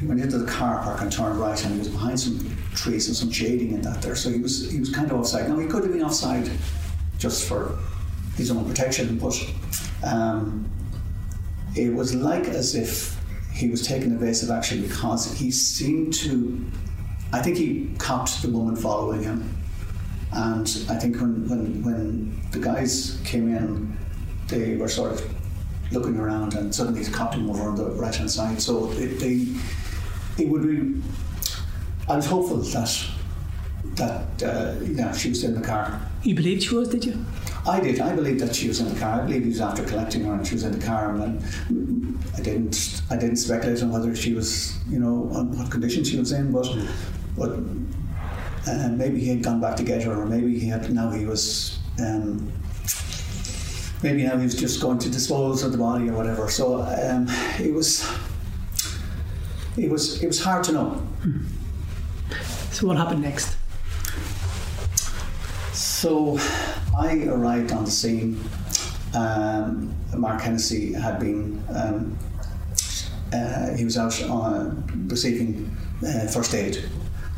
[0.00, 3.08] He went into the car park and turned right, and he was behind some trees
[3.08, 4.14] and some shading in that there.
[4.14, 5.48] So he was he was kind of offside.
[5.48, 6.50] Now he could have been offside
[7.18, 7.78] just for
[8.36, 9.34] his own protection, but
[10.04, 10.68] um,
[11.76, 13.18] it was like as if
[13.52, 16.64] he was taking evasive action because he seemed to.
[17.32, 19.56] I think he copped the woman following him,
[20.32, 23.96] and I think when when when the guys came in,
[24.48, 25.34] they were sort of
[25.92, 28.60] looking around, and suddenly he copped him over on the right hand side.
[28.60, 29.46] So it, they,
[30.42, 31.00] it would be.
[32.08, 33.06] I was hopeful that
[33.96, 37.22] that uh, you know she was in the car You believed she was, did you?
[37.66, 38.00] I did.
[38.00, 39.20] I believed that she was in the car.
[39.20, 41.14] I believe he was after collecting her, and she was in the car.
[41.14, 43.02] And I didn't.
[43.10, 46.50] I didn't speculate on whether she was, you know, on what condition she was in.
[46.50, 46.66] But,
[47.36, 47.50] but
[48.70, 50.90] uh, maybe he had gone back to get her, or maybe he had.
[50.92, 51.78] Now he was.
[52.00, 52.50] Um,
[54.02, 56.48] maybe now he was just going to dispose of the body or whatever.
[56.50, 57.26] So um,
[57.60, 58.10] it was.
[59.76, 60.22] It was.
[60.22, 61.06] It was hard to know.
[62.74, 63.56] So what happened next?
[65.72, 66.36] So
[66.98, 68.42] I arrived on the scene.
[69.14, 72.18] Um, Mark Hennessy had been, um,
[73.32, 75.70] uh, he was out on receiving
[76.04, 76.84] uh, first aid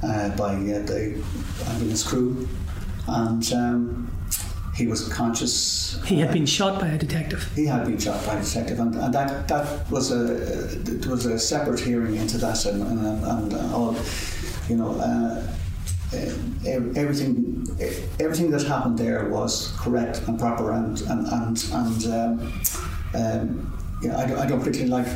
[0.02, 1.22] uh, by uh, the
[1.66, 2.48] ambulance crew,
[3.06, 4.10] and um,
[4.74, 6.02] he was conscious.
[6.06, 7.46] He had been shot by a detective.
[7.54, 11.38] He had been shot by a detective, and, and that that was a was a
[11.38, 13.94] separate hearing into that, and and, and all,
[14.68, 14.92] you know.
[14.92, 15.42] Uh,
[16.64, 17.66] everything
[18.20, 22.62] everything that happened there was correct and proper and and and, and um,
[23.14, 25.12] um, yeah, I, don't, I don't particularly like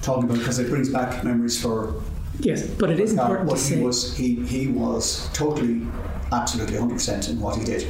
[0.00, 2.02] talking about it because it brings back memories for
[2.38, 5.86] yes but it is important but to he say was he, he was totally
[6.32, 7.86] absolutely 100% in what he did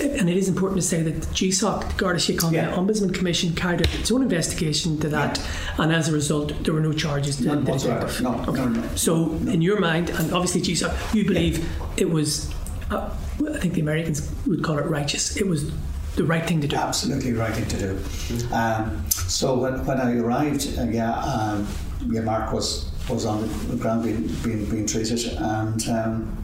[0.00, 2.74] and it is important to say that the GSOC, the Garda Síochána Yeah.
[2.76, 5.40] Ombudsman Commission, carried out its own investigation to that,
[5.78, 8.10] and as a result, there were no charges None whatsoever.
[8.22, 8.82] No, no, no.
[8.94, 12.52] So, in your mind, and obviously GSOC, you believe it was,
[12.90, 13.10] uh,
[13.54, 15.36] I think the Americans would call it righteous.
[15.36, 15.70] It was
[16.16, 16.76] the right thing to do.
[16.76, 18.54] absolutely right thing to do.
[18.54, 21.66] Um, so when, when I arrived, uh, yeah, um,
[22.08, 26.36] yeah, Mark was was on the ground being being, being treated, and um,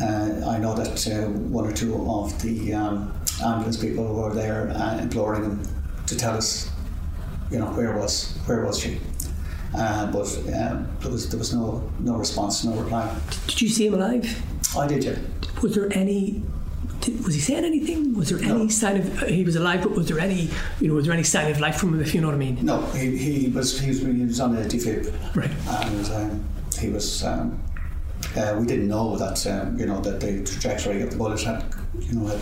[0.00, 4.98] I know that uh, one or two of the um, ambulance people were there uh,
[4.98, 5.62] imploring him
[6.06, 6.70] to tell us,
[7.50, 8.98] you know, where was where was she.
[9.74, 13.14] Uh, but um, there was there was no no response, no reply.
[13.46, 14.24] Did you see him alive?
[14.76, 15.16] I did, yeah.
[15.62, 16.42] Was there any?
[17.00, 18.14] Did, was he saying anything?
[18.14, 18.68] Was there any No.
[18.68, 19.82] sign of he was alive?
[19.82, 22.00] But was there any, you know, was there any sign of life from him?
[22.00, 22.58] If you know what I mean?
[22.64, 25.12] No, he, he was he was he was on a defib.
[25.36, 25.50] Right.
[25.84, 26.44] and um,
[26.78, 27.24] he was.
[27.24, 27.58] Um,
[28.36, 31.64] uh, we didn't know that um, you know that the trajectory of the bullet had
[31.98, 32.40] you know had,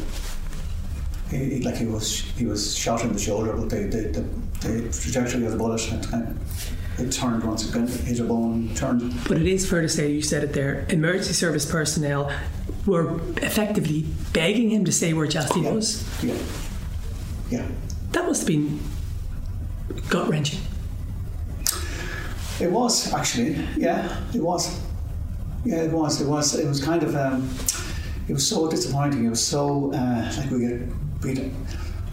[1.31, 4.89] he, like he was he was shot in the shoulder, but the the, the, the
[5.03, 9.15] trajectory of the bullet had kind of, it turned once again, hit a bone, turned.
[9.29, 12.33] But it is fair to say, you said it there, emergency service personnel
[12.87, 15.73] were effectively begging him to say where Jastine Yeah.
[15.73, 16.25] was.
[16.25, 16.35] Yeah,
[17.51, 17.67] yeah.
[18.13, 18.81] That must have been
[20.09, 20.61] gut wrenching.
[22.61, 24.81] It was actually, yeah, it was.
[25.65, 26.21] Yeah, it was.
[26.21, 26.55] It was.
[26.55, 27.15] It was kind of.
[27.17, 27.49] Um,
[28.29, 29.25] it was so disappointing.
[29.25, 30.81] It was so uh, like we get
[31.23, 31.53] we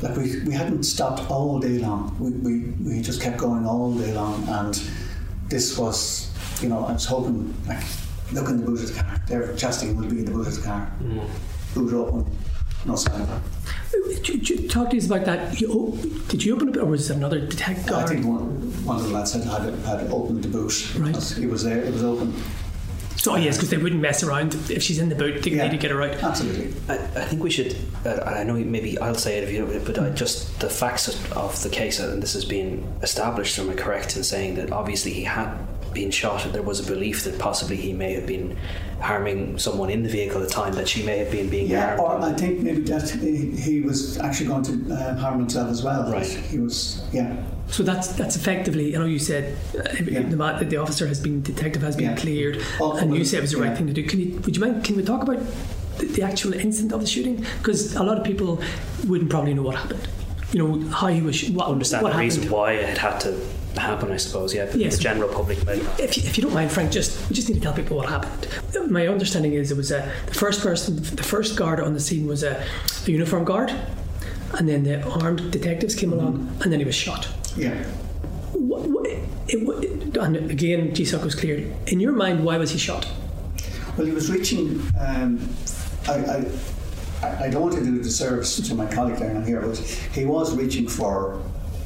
[0.02, 2.16] like we, we hadn't stopped all day long.
[2.20, 2.60] We, we
[2.98, 4.82] we just kept going all day long, and
[5.50, 6.32] this was,
[6.62, 7.84] you know, I was hoping like
[8.34, 9.22] look in the boot of the car.
[9.28, 10.92] There, Jastine will be in the boot of the car.
[11.74, 12.26] Boot open,
[12.86, 13.42] no sign of her.
[14.22, 15.60] J- j- Talk to us about that.
[15.62, 15.98] You,
[16.30, 17.92] did you open it, or was it another detective?
[17.94, 20.96] I think one, one of the lads had had, had opened the boot.
[20.98, 21.38] Right.
[21.38, 21.80] It was there.
[21.84, 22.34] It was open.
[23.26, 25.42] So oh, yes, because they wouldn't mess around if she's in the boot.
[25.42, 25.64] They Yeah.
[25.64, 26.22] need to get her out.
[26.22, 26.72] Absolutely.
[26.88, 27.76] I, I think we should.
[28.06, 31.08] Uh, I know maybe I'll say it if you don't, but I just the facts
[31.32, 33.58] of the case, and this has been established.
[33.58, 35.58] Am I correct in saying that obviously he had
[35.96, 38.56] been shot, and there was a belief that possibly he may have been
[39.02, 41.96] harming someone in the vehicle at the time, that she may have been being Yeah,
[41.98, 42.24] harmed.
[42.24, 45.82] or I think maybe that he, he was actually going to uh, harm himself as
[45.84, 46.12] well.
[46.12, 46.26] Right.
[46.52, 47.36] He was, yeah.
[47.68, 48.96] So that's that's effectively.
[48.96, 49.44] I know you said
[49.76, 50.22] uh, Yeah.
[50.60, 52.16] the, the officer has been detective has been Yeah.
[52.24, 53.76] cleared, and you said it was the right yeah.
[53.78, 54.04] thing to do.
[54.12, 54.84] Can you would you mind?
[54.84, 55.40] Can we talk about
[55.98, 57.38] the, the actual incident of the shooting?
[57.60, 58.62] Because a lot of people
[59.08, 60.08] wouldn't probably know what happened.
[60.54, 61.36] You know how he was.
[61.38, 63.32] sh- What, understand what the reason why it had to
[63.78, 64.54] happen, I suppose.
[64.54, 64.98] Yeah, but Yes.
[64.98, 66.00] the general public may not.
[66.00, 68.10] If you, if you don't mind, Frank, just we just need to tell people what
[68.10, 68.48] happened.
[68.92, 72.28] My understanding is it was a, the first person, the first guard on the scene
[72.28, 72.64] was uh,
[73.06, 73.74] a, a uniformed guard,
[74.58, 76.62] and then the armed detectives came along, mm-hmm.
[76.64, 77.28] and then he was shot.
[77.56, 77.74] Yeah.
[78.54, 79.84] What, what, it, what,
[80.24, 81.72] and again, GSOC was cleared.
[81.88, 83.08] In your mind, why was he shot?
[83.98, 84.82] Well, he was reaching.
[85.00, 85.50] Um,
[86.08, 86.46] I, I, I-
[87.22, 90.56] I don't want to do a disservice to my colleague down here, but he was
[90.56, 91.42] reaching for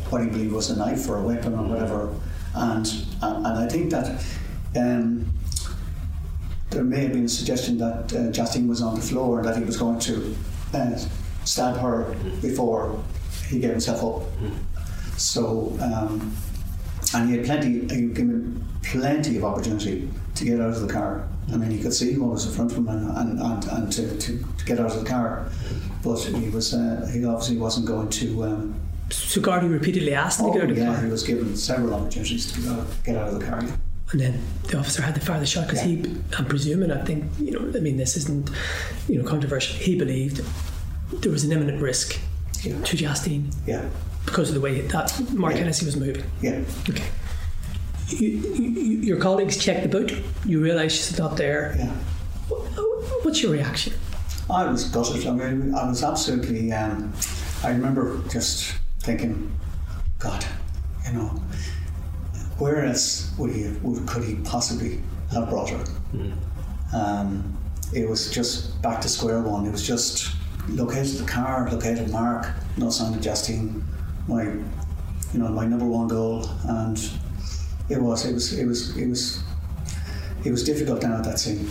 [0.10, 2.14] what he believed was a knife or a weapon or whatever,
[2.56, 2.88] and
[3.22, 4.24] and, and I think that.
[4.76, 5.34] Um,
[6.70, 9.58] there may have been a suggestion that uh, Jastine was on the floor and that
[9.58, 10.36] he was going to
[10.74, 10.96] uh,
[11.44, 13.04] stab her before
[13.48, 14.30] he gave himself up.
[15.18, 16.36] So, um,
[17.16, 20.94] and he had plenty, he was given plenty of opportunity to get out of the
[20.94, 21.28] car.
[21.52, 23.92] I mean, he could see what was in front of him and, and, and, and
[23.94, 25.50] to, to, to get out of the car.
[26.04, 28.44] But he was, uh, he obviously wasn't going to.
[28.44, 28.76] Um,
[29.12, 31.56] So Gardaí repeatedly asked oh, to get out of the yeah, car, he was given
[31.56, 33.60] several opportunities to get out, get out of the car.
[34.12, 36.04] and then the officer had to fire the shot because he,
[36.38, 38.50] I'm presuming, I think, you know, I mean, this isn't,
[39.08, 39.76] you know, controversial.
[39.78, 40.42] He believed
[41.12, 42.20] there was an imminent risk
[42.64, 42.80] Yeah.
[42.84, 43.88] to Jastine Yeah.
[44.26, 45.60] because of the way that Mark Yeah.
[45.62, 46.24] Hennessy was moving.
[46.42, 46.62] Yeah.
[46.90, 47.06] Okay.
[48.10, 50.14] You, you, your colleagues check the boot.
[50.46, 51.76] You realise she's not there.
[51.78, 51.92] Yeah.
[53.24, 53.94] What's your reaction?
[54.50, 55.28] I was gutted.
[55.28, 56.72] I mean, I was absolutely.
[56.74, 57.14] Um,
[57.64, 58.74] I remember just
[59.10, 59.52] thinking,
[60.20, 60.46] God,
[61.08, 61.30] you know,
[62.60, 65.84] where else would he would, could he possibly have brought her?
[66.94, 67.58] Um,
[67.94, 69.66] it was just back to square one.
[69.66, 70.36] It was just
[70.68, 73.82] located the car, located Mark, no sign of Jastine.
[74.28, 76.98] My, you know, my number one goal, and
[77.90, 79.44] it was, it was, it was, it was,
[80.46, 81.68] it was difficult down at that scene.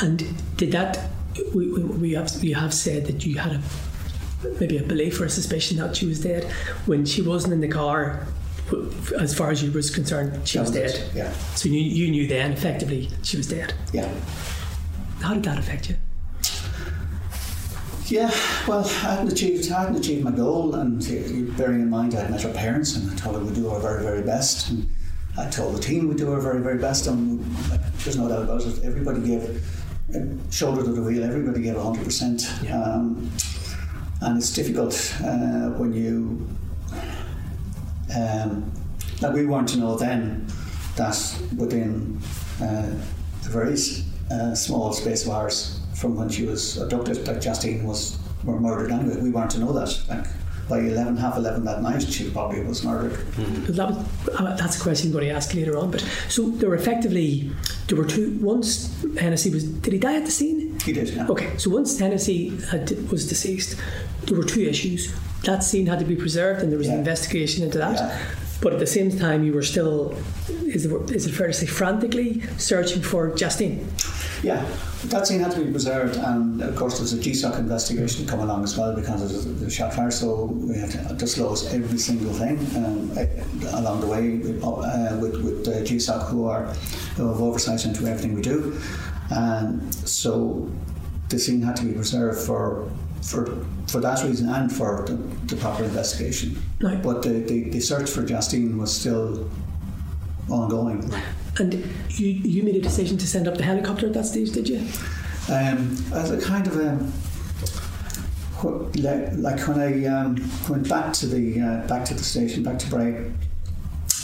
[0.00, 0.18] And
[0.56, 1.10] did that?
[1.54, 3.62] We, we, we have you have said that you had a
[4.60, 6.44] maybe a belief or a suspicion that she was dead
[6.86, 8.26] when she wasn't in the car.
[9.20, 11.00] As far as you was concerned, she was dead.
[11.14, 13.74] Yeah, So you, you knew then effectively she was dead.
[13.92, 14.08] yeah.
[15.20, 15.96] How did that affect you?
[18.06, 18.30] Yeah,
[18.68, 21.00] well, I hadn't achieved, I hadn't achieved my goal, and
[21.56, 24.02] bearing in mind I'd met her parents and I told her we'd do our very,
[24.04, 24.88] very best, and
[25.36, 27.40] I told the team we'd do our very, very best, and
[28.04, 28.84] there's no doubt about it.
[28.84, 29.64] Everybody gave
[30.14, 30.20] uh,
[30.52, 31.24] shoulder to the wheel.
[31.24, 32.80] Everybody gave hundred percent, Yeah.
[32.80, 33.28] um,
[34.26, 36.46] and it's difficult uh, when you.
[38.14, 38.70] Um,
[39.20, 40.46] like we weren't to know then
[40.96, 41.16] that
[41.56, 42.20] within
[42.60, 42.94] uh,
[43.46, 43.76] a very
[44.30, 48.90] uh, small space of hours from when she was abducted, that Jastine was were murdered
[48.92, 49.20] anyway.
[49.20, 49.98] We weren't to know that.
[50.08, 50.26] Like
[50.68, 53.16] by eleven, half eleven that night, she probably was murdered.
[53.74, 55.90] That was, uh, that's a question I'm going to ask later on.
[55.90, 57.50] But so there were effectively
[57.88, 58.38] there were two.
[58.40, 60.65] Once Hennessy was did he die at the scene?
[60.82, 61.10] He did.
[61.10, 61.26] Yeah.
[61.28, 63.78] Okay, so once Hennessy had, was deceased,
[64.24, 65.14] there were two issues.
[65.44, 67.94] That scene had to be preserved, and there was an investigation into that.
[67.94, 68.26] Yeah.
[68.60, 70.16] But at the same time, you were still,
[70.48, 73.86] is it, is it fair to say, frantically searching for Jastine?
[74.42, 74.66] Yeah,
[75.06, 78.40] that scene had to be preserved, and of course there's a GSOC investigation to come
[78.40, 80.10] along as well because of the, shot fire.
[80.10, 83.26] So we had to disclose every single thing um, eh,
[83.72, 86.64] along the way uh, with with uh, GSOC who are
[87.16, 88.78] who have oversight into everything we do,
[89.30, 90.70] and so
[91.28, 92.90] the scene had to be preserved for
[93.22, 95.14] for for that reason and for the,
[95.46, 96.60] the proper investigation.
[96.80, 97.02] Right.
[97.02, 99.48] But the, the, the search for Jastine was still
[100.50, 101.12] ongoing.
[101.58, 101.74] And
[102.10, 104.86] you, you made a decision to send up the helicopter at that stage, did you?
[105.48, 107.12] um, as a kind of a
[108.64, 112.78] like, like when I um, went back to the uh, back to the station, back
[112.80, 113.30] to Bray,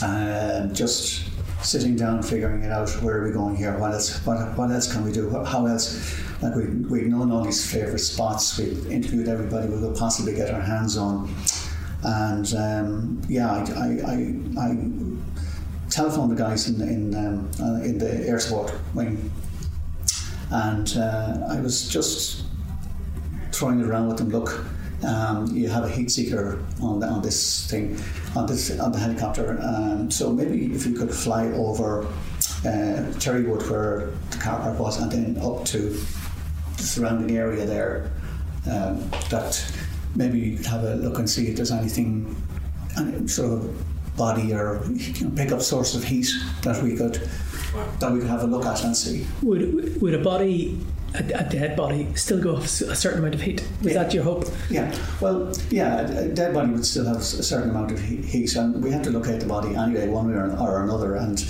[0.01, 1.29] uh, just
[1.63, 2.89] sitting down, figuring it out.
[3.01, 3.77] Where are we going here?
[3.77, 4.23] What else?
[4.25, 5.29] What, what else can we do?
[5.45, 6.19] How else?
[6.41, 8.57] Like we we'd known all these favourite spots.
[8.57, 11.33] We interviewed everybody we could possibly get our hands on,
[12.03, 17.97] and um, yeah, I, I, I, I telephoned the guys in in um, uh, in
[17.97, 19.31] the air support wing
[20.53, 22.43] and uh, I was just
[23.51, 24.29] throwing it around with them.
[24.29, 24.63] Look,
[25.03, 27.99] um, you have a heat seeker on the, on this thing,
[28.35, 29.59] on this on the helicopter.
[29.61, 32.05] Um, so maybe if you could fly over
[32.65, 35.89] uh, Cherrywood where the car park was, and then up to
[36.77, 38.11] the surrounding area there,
[38.69, 39.63] um, that
[40.15, 42.35] maybe you could have a look and see if there's anything,
[42.97, 46.27] any sort of body or you know, pick up source of heat
[46.61, 47.29] that we could
[47.99, 49.25] that we could have a look at and see.
[49.41, 50.79] Would, would a body,
[51.15, 53.61] a, a dead body, still go off a certain amount of heat?
[53.83, 54.03] Was Yeah.
[54.03, 54.45] that your hope?
[54.69, 58.83] Yeah, well, yeah, a dead body would still have a certain amount of heat, and
[58.83, 61.15] we had to locate the body anyway, one way or, or another.
[61.15, 61.45] And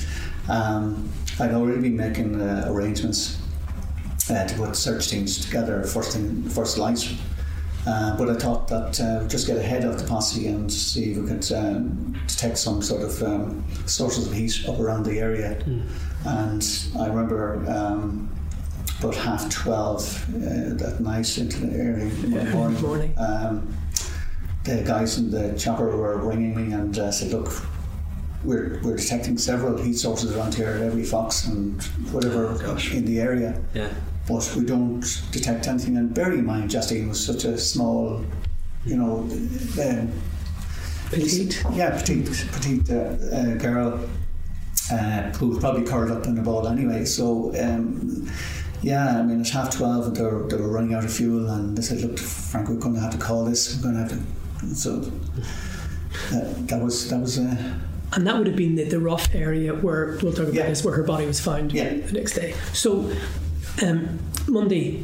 [0.50, 3.38] um, I'd already been making uh, arrangements
[4.30, 7.14] uh, to put search teams together first thing, first light.
[7.86, 11.18] Uh, but I thought that uh, just get ahead of the posse and see if
[11.18, 15.62] we could um, detect some sort of um, sources of heat up around the area.
[16.26, 16.64] And
[16.98, 18.30] I remember um,
[19.04, 20.02] about half twelve
[20.36, 22.82] uh, that night into the early Early morning.
[22.82, 23.14] morning.
[23.18, 23.76] Um,
[24.64, 27.52] the guys in the chopper were ringing me and uh, said, "Look,
[28.44, 33.06] we're, we're detecting several heat sources around here at every fox and whatever Oh, in
[33.06, 33.90] the area." Yeah.
[34.28, 35.98] but we don't detect anything.
[35.98, 38.24] And bearing in mind, Jastine was such a small,
[38.86, 39.18] you know,
[39.84, 40.12] um,
[41.12, 41.62] Petite.
[41.74, 44.00] yeah, petite, petite uh, uh, girl
[44.92, 47.04] uh, who was probably curled up in a ball anyway.
[47.06, 47.54] So.
[47.62, 48.30] Um,
[48.84, 51.50] yeah, I mean it's half twelve and they were, they were running out of fuel
[51.50, 53.76] and they said, "Look, Frank, we're going to have to call this.
[53.76, 54.92] We're going to have to." So
[56.32, 57.56] uh, that was that was uh,
[58.16, 60.68] And that would have been the, the rough area where, we'll talk about Yeah.
[60.70, 61.94] this, where her body was found Yeah.
[61.96, 62.54] the next day.
[62.74, 63.12] So,
[63.82, 65.04] um, Monday,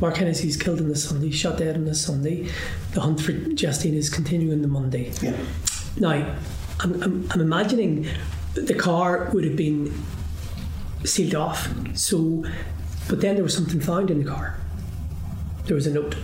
[0.00, 2.48] Mark Hennessy's killed on the Sunday, shot dead on the Sunday.
[2.92, 5.10] The hunt for Jastine is continuing the Monday.
[5.20, 5.36] yeah
[5.98, 6.36] Now,
[6.80, 8.06] I'm, I'm, I'm imagining
[8.54, 9.92] that the car would have been
[11.04, 11.68] sealed off.
[11.94, 12.44] So,
[13.08, 14.58] but then there was something found in the car.
[15.66, 16.16] There was a note.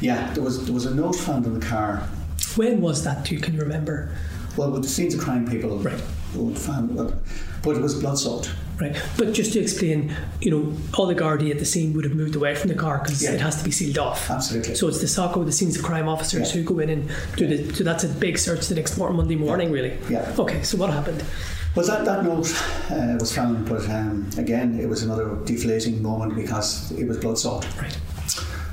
[0.00, 2.08] Yeah, there was there was a note found in the car.
[2.56, 3.24] When was that?
[3.24, 4.14] Do you can you remember?
[4.56, 6.00] Well, with the scenes of crime, people Right.
[6.34, 7.14] would found, but,
[7.62, 8.52] but it was blood soaked.
[8.80, 12.14] Right, but just to explain, you know, all the Gardaí at the scene would have
[12.14, 13.32] moved away from the car because Yeah.
[13.32, 14.28] it has to be sealed off.
[14.30, 14.74] Absolutely.
[14.74, 16.60] So it's the SOCO, the scenes of crime officers Yeah.
[16.62, 17.72] who go in and do the.
[17.74, 19.94] So that's a big search the next morning, Monday morning, really.
[20.10, 20.32] Yeah.
[20.38, 21.22] Okay, so what happened?
[21.74, 22.54] Well, that, that note
[22.92, 27.36] uh, was found, but um, again, it was another deflating moment because it was blood
[27.36, 27.66] soaked.
[27.76, 27.98] Right.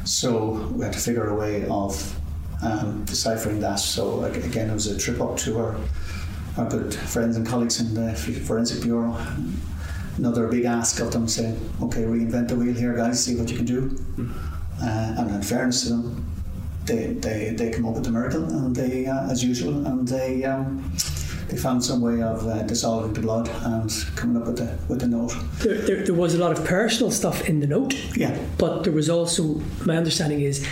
[0.03, 2.19] So we had to figure a way of
[2.61, 3.79] um, deciphering that.
[3.79, 5.75] So again, it was a trip up to our,
[6.57, 9.17] our good friends and colleagues in the Forensic Bureau.
[10.17, 13.57] Another big ask of them saying, okay, reinvent the wheel here, guys, see what you
[13.57, 13.97] can do.
[14.79, 16.25] Uh, and in fairness to them,
[16.85, 20.43] they, they, they come up with the miracle, and they, uh, as usual, and they
[20.43, 20.91] um,
[21.51, 25.01] they found some way of uh, dissolving the blood and coming up with the with
[25.01, 25.35] the note.
[25.59, 28.93] There, there, there was a lot of personal stuff in the note, Yeah, but there
[28.93, 30.65] was also, my understanding is,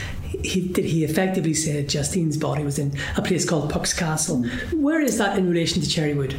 [0.43, 4.43] he did he effectively say Jastine's body was in a place called Puck's Castle.
[4.73, 6.33] Where is that in relation to Cherrywood?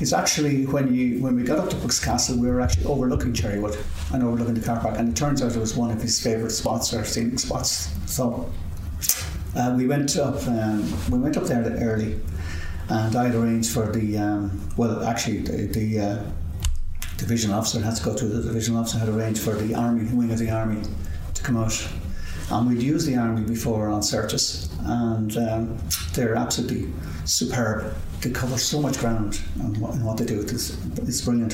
[0.00, 3.32] It's actually when you when we got up to Puck's Castle, we were actually overlooking
[3.32, 3.76] Cherrywood
[4.12, 6.52] and overlooking the car park, and it turns out it was one of his favourite
[6.52, 7.90] spots or scenic spots.
[8.06, 8.50] So
[9.56, 12.20] uh, we went up um, we went up there early,
[12.88, 16.22] and I had arranged for the um, well actually the, the uh,
[17.18, 20.30] division officer had to go to the division officer had arranged for the army wing
[20.32, 20.80] of the army
[21.34, 21.88] to come out.
[22.50, 25.78] And we'd used the army before on searches, and um,
[26.14, 26.90] they're absolutely
[27.26, 27.94] superb.
[28.22, 30.40] They cover so much ground and what, what they do.
[30.40, 31.52] It's, it's brilliant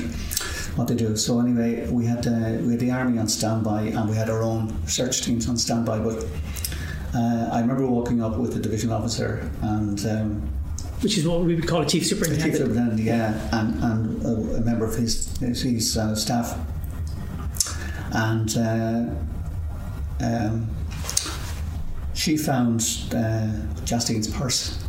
[0.77, 1.17] what they do.
[1.17, 4.43] So anyway, we had uh, we had the army on standby, and we had our
[4.43, 5.99] own search teams on standby.
[5.99, 6.25] But
[7.13, 10.07] uh, I remember walking up with the division officer and.
[10.07, 10.54] Um,
[11.05, 12.57] Which is what we would call a chief the chief superintendent.
[12.57, 16.59] superintendent, yeah, and, and a, a member of his his, uh, staff,
[18.13, 20.67] and uh, um,
[22.15, 22.81] she found
[23.15, 23.49] uh,
[23.85, 24.83] Jastine's purse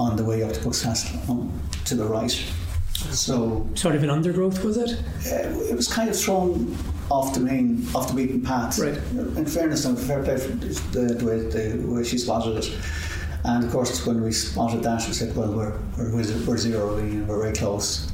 [0.00, 2.32] on the way up to Puck's Castle um, to the right.
[2.92, 4.98] So Sort of an undergrowth, was it?
[5.26, 6.76] uh, it was kind of thrown
[7.10, 8.78] off the main, off the beaten path.
[8.78, 8.96] Right.
[9.36, 12.76] In fairness, and fair play for the, the, way, the way she spotted it.
[13.44, 16.12] And of course, when we spotted that, we said, well, we're, we're,
[16.46, 18.10] we're zero, we, we're very close.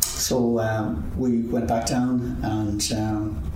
[0.00, 3.52] So um, we went back down and um,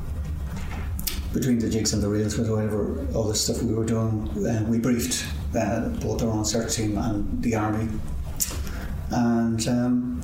[1.33, 4.79] between the jigs and the reels with whatever other stuff we were doing, uh, we
[4.79, 7.89] briefed uh, both our own search team and the army.
[9.11, 10.23] And um,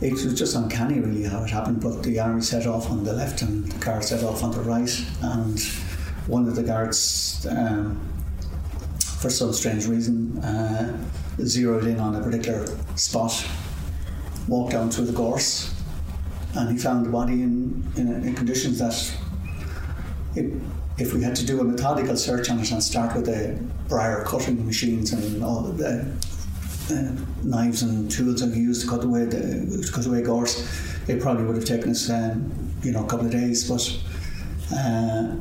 [0.00, 1.80] it was just uncanny, really, how it happened.
[1.80, 4.60] But the army set off on the left and the car set off on the
[4.60, 5.04] right.
[5.22, 5.60] And
[6.26, 8.00] one of the guards, um,
[9.26, 10.96] for some strange reason, uh,
[11.40, 12.64] zeroed in on a particular
[12.94, 13.32] spot,
[14.46, 15.74] walked down through the gorse,
[16.54, 18.96] and he found the body in, in, in conditions that,
[20.36, 20.52] it,
[20.98, 23.58] if we had to do a methodical search on it and start with the
[23.88, 26.06] briar cutting machines and all the
[26.92, 27.12] uh,
[27.42, 30.56] knives and tools that we used to cut away the to cut away gorse,
[31.08, 32.52] it probably would have taken us, um,
[32.84, 33.68] you know, a couple of days.
[33.68, 33.82] But
[34.72, 35.34] uh,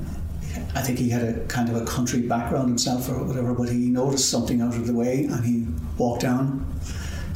[0.76, 3.53] I think he had a kind of a country background himself or whatever.
[3.53, 5.65] But he noticed something out of the way and he
[5.97, 6.65] walked down,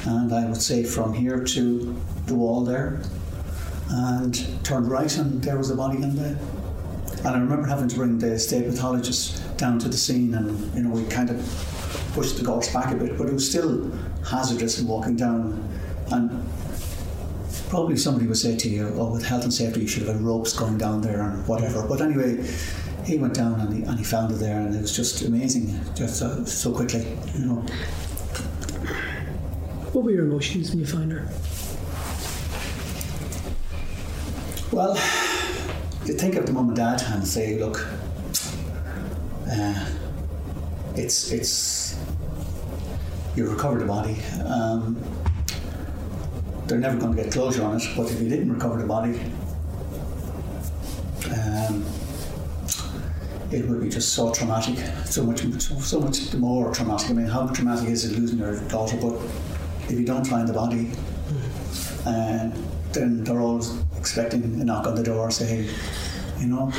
[0.06, 1.96] and I would say from here to
[2.28, 3.02] the wall there,
[3.90, 6.38] and turned right, and there was the body in the.
[7.20, 10.84] And I remember having to bring the state pathologist down to the scene, and you
[10.84, 11.38] know we kind of
[12.14, 13.92] pushed the gorse back a bit, but it was still
[14.26, 15.68] hazardous in walking down.
[16.12, 16.44] And
[17.70, 20.22] probably somebody would say to you, "Oh, with health and safety, you should have had
[20.22, 22.44] ropes going down there and whatever." But anyway,
[23.10, 25.80] he went down and he, and he found it there, and it was just amazing,
[25.96, 27.56] just so, so quickly, you know.
[29.92, 31.28] What were your emotions when you found her?
[34.72, 34.94] Well,
[36.06, 37.88] you think of the mum and dad and say, look,
[39.52, 39.90] uh,
[40.96, 41.98] it's it's
[43.36, 44.18] you recovered the body.
[44.46, 44.96] Um,
[46.68, 49.20] they're never going to get closure on it, but if you didn't recover the body,
[53.52, 57.10] it would be just so traumatic, so much, so, so much more traumatic.
[57.10, 58.98] I mean, how traumatic is it losing your daughter?
[58.98, 59.16] But
[59.90, 60.92] if you don't find the body,
[62.06, 62.50] uh,
[62.92, 63.64] then they're all
[63.98, 65.76] expecting a knock on the door, say, hey,
[66.40, 66.72] you know.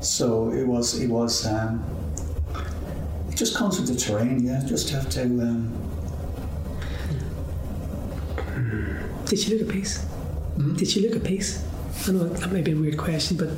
[0.00, 1.84] So it was, it was, um,
[3.28, 4.44] it just comes with the terrain.
[4.44, 5.22] Yeah, just have to.
[5.22, 5.78] Um,
[9.26, 10.02] Did she look at peace?
[10.56, 10.74] Hmm?
[10.74, 11.64] Did she look at peace?
[12.06, 13.48] I know that may be a weird question, but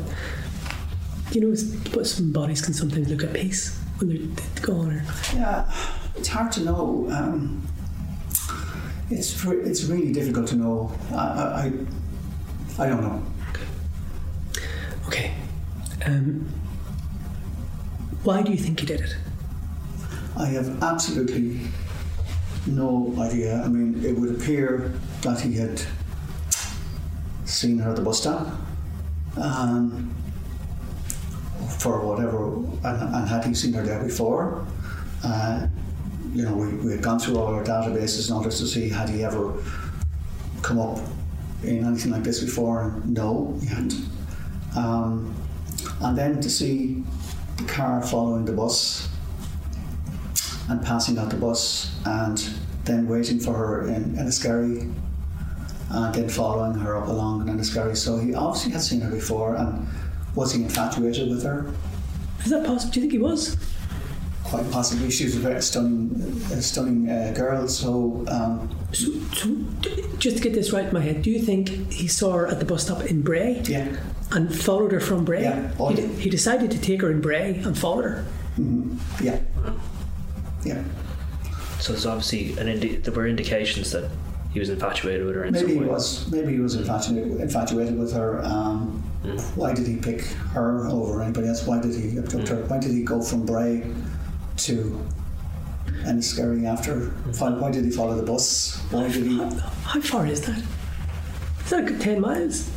[1.33, 1.57] you know,
[1.93, 4.91] but some bodies can sometimes look at peace when they're gone.
[4.93, 5.05] Or,
[5.35, 5.73] Yeah,
[6.17, 7.07] it's hard to know.
[7.11, 7.67] Um,
[9.11, 10.93] it's re- it's really difficult to know.
[11.13, 11.73] I, I,
[12.79, 13.23] I- don't know.
[15.07, 15.35] okay.
[16.07, 16.47] Um,
[18.25, 19.17] Why do you think he did it?
[20.37, 21.61] I have absolutely
[22.67, 23.63] no idea.
[23.63, 25.81] I mean, it would appear that he had
[27.45, 28.49] seen her at the bus stop
[29.41, 30.13] um,
[31.69, 34.67] for whatever, and, and, had he seen her there before?
[35.23, 35.67] Uh,
[36.33, 39.09] you know, we, we had gone through all our databases in order to see had
[39.09, 39.55] he ever
[40.63, 40.99] come up
[41.63, 43.01] in anything like this before.
[43.05, 43.95] No, he hadn't.
[44.77, 45.35] Um,
[46.01, 47.05] and then to see
[47.57, 49.09] the car following the bus
[50.69, 52.39] and passing out the bus and
[52.85, 54.93] then waiting for her in Enniskerry
[55.91, 57.97] and then following her up along in Enniskerry.
[57.97, 59.87] So he obviously had seen her before and
[60.35, 61.73] was he infatuated with her?
[62.45, 62.93] Is that possible?
[62.93, 63.57] Do you think he was?
[64.45, 65.11] Quite possibly.
[65.11, 67.67] She was a very stunning, uh, stunning uh, girl.
[67.67, 69.57] So, um, so, so,
[70.19, 72.59] just to get this right in my head, do you think he saw her at
[72.59, 73.63] the bus stop in Bray?
[73.65, 73.97] Yeah.
[74.33, 75.43] And followed her from Bray?
[75.43, 75.91] Yeah.
[75.93, 78.25] He, he, decided to take her in Bray and follow her?
[78.59, 79.25] Mm-hmm.
[79.25, 79.41] Yeah.
[80.65, 80.83] Yeah.
[81.79, 84.11] So there's obviously an indi- there were indications that
[84.53, 85.45] he was infatuated with her.
[85.45, 86.31] In maybe some he was.
[86.31, 88.43] Maybe he was infatuated, infatuated with her.
[88.45, 89.04] Um.
[89.55, 90.23] Why did he pick
[90.53, 91.67] her over anybody else?
[91.67, 92.49] Why did he abduct mm.
[92.49, 92.65] her?
[92.67, 93.83] Why did he go from Bray
[94.59, 95.07] to
[96.03, 97.13] Enniskerry after?
[97.31, 97.61] Mm.
[97.61, 98.79] Why did he follow the bus?
[98.91, 99.39] Why did he?
[99.39, 100.63] How, how far is that?
[101.65, 102.71] Is that a good ten miles?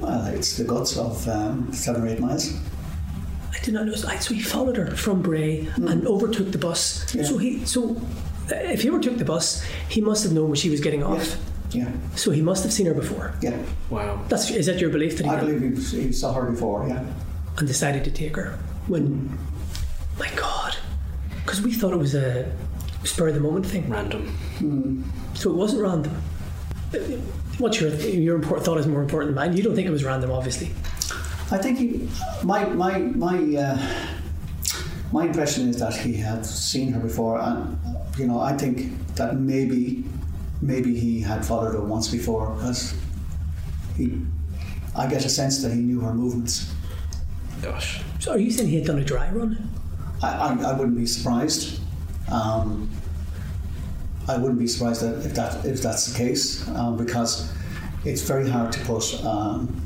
[0.00, 2.54] Well, it's the guts of um, seven or eight miles.
[3.52, 3.94] I did not know.
[3.94, 5.90] So he followed her from Bray mm.
[5.90, 7.14] and overtook the bus.
[7.14, 7.24] Yeah.
[7.24, 8.00] So he so
[8.48, 11.28] if he overtook the bus, he must have known when she was getting off.
[11.28, 11.36] Yeah.
[11.74, 11.90] Yeah.
[12.16, 13.34] So he must have seen her before.
[13.40, 13.56] Yeah.
[13.90, 14.24] Wow.
[14.28, 15.30] That's is that your belief that he?
[15.30, 16.86] I believe he, he saw her before.
[16.88, 17.04] Yeah.
[17.58, 18.58] And decided to take her
[18.88, 19.38] when.
[20.18, 20.76] My God,
[21.36, 22.54] because we thought it was a
[23.02, 23.88] spur of the moment thing.
[23.88, 24.36] Random.
[24.58, 25.02] Mm.
[25.34, 26.14] So it wasn't random.
[27.58, 29.56] What's your your important, thought is more important than mine?
[29.56, 30.70] You don't think it was random, obviously.
[31.50, 32.08] I think he,
[32.44, 33.78] my my my uh,
[35.12, 37.78] my impression is that he had seen her before, and
[38.18, 40.04] you know I think that maybe
[40.62, 42.94] maybe he had followed her once before because
[43.96, 44.18] he.
[44.96, 46.72] I get a sense that he knew her movements.
[47.62, 48.02] Gosh.
[48.18, 49.70] So are you saying he had done a dry run?
[50.22, 51.80] I, I, I wouldn't be surprised.
[52.30, 52.90] Um,
[54.28, 57.52] I wouldn't be surprised that if that if that's the case um, because
[58.04, 59.82] it's very hard to put um,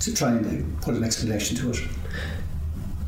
[0.00, 1.80] to try and put an explanation to it.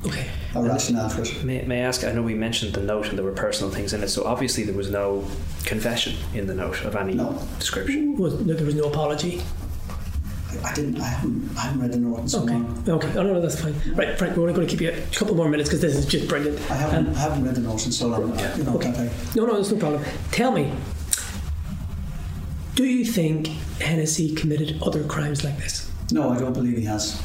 [0.05, 0.27] Okay.
[0.65, 1.45] A rationale to it.
[1.45, 2.05] May, may I ask?
[2.05, 4.65] I know we mentioned the note and there were personal things in it, so obviously
[4.65, 5.25] there was no
[5.65, 7.41] confession in the note of any no.
[7.59, 8.17] description.
[8.17, 9.43] Was, no, there was no apology.
[10.65, 11.01] I didn't.
[11.01, 11.57] I haven't.
[11.57, 12.53] I haven't read the note so okay.
[12.55, 12.85] long.
[12.89, 13.09] Okay.
[13.17, 13.75] Oh no, no, that's fine.
[13.95, 14.37] Right, Frank.
[14.37, 16.59] We're only going to keep you a couple more minutes because this is just brilliant.
[16.71, 17.09] I haven't.
[17.09, 18.39] Um, I haven't read the note in so long.
[18.39, 18.57] Yeah.
[18.57, 19.11] You know, okay.
[19.35, 20.03] No, no, there's no problem.
[20.31, 20.73] Tell me.
[22.75, 23.49] Do you think
[23.81, 25.91] Hennessy committed other crimes like this?
[26.13, 27.23] No, I don't believe he has.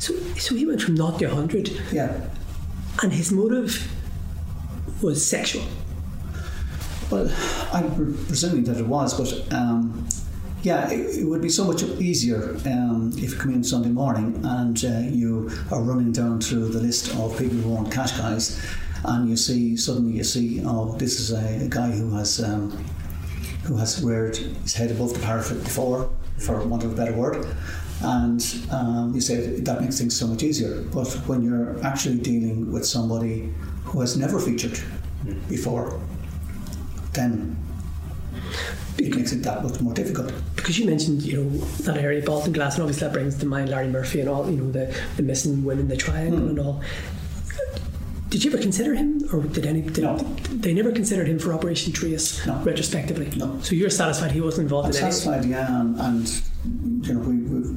[0.00, 1.68] So, so he went from naught to hundred.
[1.92, 2.18] Yeah.
[3.02, 3.86] And his motive
[5.02, 5.64] was sexual.
[7.10, 7.30] Well,
[7.72, 7.94] I'm
[8.26, 10.08] presuming that it was, but um,
[10.62, 14.40] yeah, it, it, would be so much easier um, if you come in Sunday morning
[14.42, 18.64] and uh, you are running down through the list of people who want cash guys,
[19.04, 22.70] and you see suddenly you see, oh, this is a, a guy who has um,
[23.64, 27.46] who has reared his head above the parapet before, for want of a better word.
[28.02, 30.82] And um, you say that makes things so much easier.
[30.82, 33.52] But when you're actually dealing with somebody
[33.84, 34.78] who has never featured
[35.48, 36.00] before,
[37.12, 37.56] then
[38.98, 40.32] it makes it that much more difficult.
[40.56, 41.50] Because you mentioned, you know,
[41.84, 44.70] that area, Baltinglass, and obviously that brings to mind Larry Murphy and all, you know,
[44.70, 46.50] the, the missing women, the triangle mm.
[46.50, 46.82] and all.
[48.30, 49.82] Did you ever consider him, or did any?
[49.82, 50.16] Did no.
[50.50, 52.62] They never considered him for Operation Trace no.
[52.62, 53.28] retrospectively.
[53.36, 53.60] No.
[53.60, 56.42] So you're satisfied he wasn't involved I'm in satisfied, yeah, and, and,
[57.06, 57.76] you know we, we,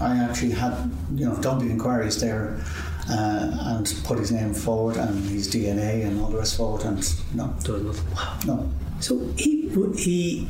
[0.00, 2.64] I actually had you know done the inquiries there.
[3.10, 7.02] Uh, and put his name forward and his DNA and all the rest forward, and
[7.34, 7.52] no.
[8.14, 8.38] Wow.
[8.46, 8.72] No.
[9.00, 10.46] So he he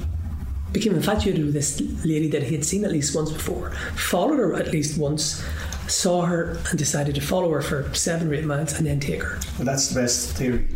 [0.73, 4.55] became infatuated with this lady that he had seen at least once before, followed her
[4.55, 5.43] at least once,
[5.89, 9.23] saw her and decided to follow her for seven or eight months and then take
[9.23, 9.39] her.
[9.59, 10.69] Well, that's the best theory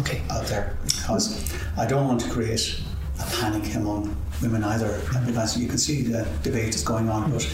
[0.00, 0.22] okay.
[0.30, 2.80] out there because I don't want to create
[3.20, 7.46] a panic among women either because you can see the debate is going on about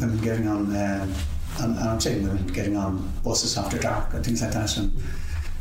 [0.00, 1.14] women getting on, um, and,
[1.58, 4.76] and I'm saying women getting on buses after dark and things like that.
[4.76, 4.92] And,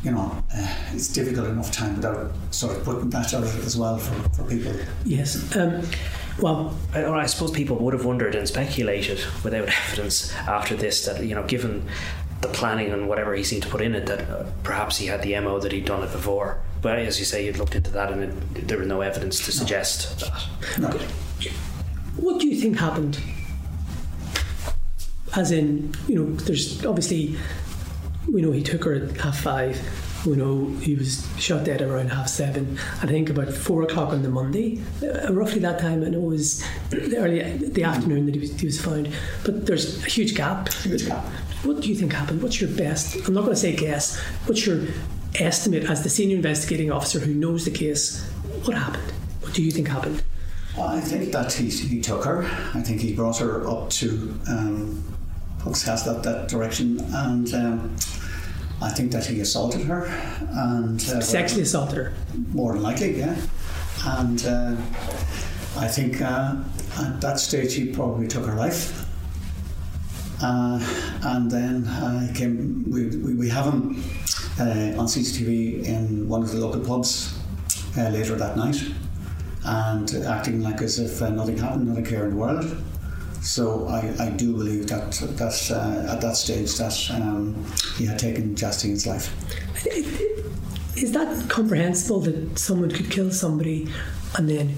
[0.03, 3.97] you know, uh, it's difficult enough time without sort of putting that out as well
[3.97, 4.73] for, for people.
[5.03, 5.55] Yes.
[5.57, 5.81] Um,
[6.41, 11.23] well, I, I, suppose people would have wondered and speculated without evidence after this that,
[11.23, 11.87] you know, given
[12.41, 15.21] the planning and whatever he seemed to put in it, that uh, perhaps he had
[15.21, 16.61] the MO that he'd done it before.
[16.81, 19.51] But as you say, you'd looked into that and it, there was no evidence to
[19.51, 20.21] suggest
[20.79, 20.87] no.
[20.87, 21.01] that.
[21.01, 21.51] No.
[22.15, 23.19] What do you think happened?
[25.35, 27.37] As in, you know, there's obviously
[28.31, 29.79] we know he took her at half five.
[30.25, 32.77] We know he was shot dead around half seven.
[33.01, 36.03] I think about four o'clock on the Monday, uh, roughly that time.
[36.03, 39.09] I know it was the early the afternoon that he was, he was found.
[39.45, 40.71] But there's a huge gap.
[40.73, 41.23] Huge gap.
[41.63, 42.41] What do you think happened?
[42.41, 43.15] What's your best?
[43.27, 44.19] I'm not going to say guess.
[44.45, 44.87] What's your
[45.35, 48.25] estimate as the senior investigating officer who knows the case?
[48.65, 49.11] What happened?
[49.41, 50.23] What do you think happened?
[50.77, 52.43] I think that he, he took her.
[52.73, 55.03] I think he brought her up to um,
[55.65, 57.95] that, that direction, and um,
[58.81, 60.05] I think that he assaulted her
[60.51, 62.13] and uh, Sexually assaulted her.
[62.53, 63.35] more than likely, yeah.
[64.05, 64.75] And uh,
[65.77, 66.55] I think uh,
[66.97, 69.05] at that stage he probably took her life.
[70.41, 70.79] Uh,
[71.23, 72.85] and then uh, came.
[72.89, 74.01] We, we, we have him
[74.57, 77.37] uh, on CCTV in one of the local pubs
[77.97, 78.81] uh, later that night,
[79.65, 82.63] and acting like as if uh, nothing happened, not a care in the world.
[83.49, 87.65] So I, I do believe that that uh, at that stage that um,
[87.97, 89.33] he had taken Jastine's life.
[90.95, 93.89] Is that comprehensible that someone could kill somebody
[94.37, 94.75] and then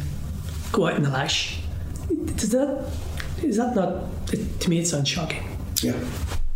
[0.71, 1.59] go out in the lash?
[2.37, 2.89] Does that
[3.43, 4.05] is that not?
[4.61, 5.43] To me, it sounds shocking.
[5.81, 5.99] Yeah.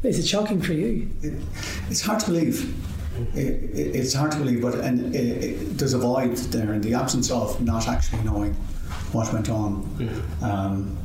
[0.04, 1.12] Is it shocking for you?
[1.22, 1.34] It,
[1.90, 2.74] it's hard to believe.
[3.36, 6.80] It, it, it's hard to believe, but and it, it, there's a void there in
[6.80, 8.54] the absence of not actually knowing
[9.12, 10.24] what went on.
[10.42, 10.98] Um,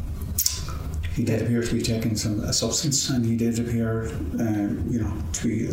[1.20, 4.06] he did appear to be taking some a substance, and he did appear,
[4.40, 5.66] um, you know, to be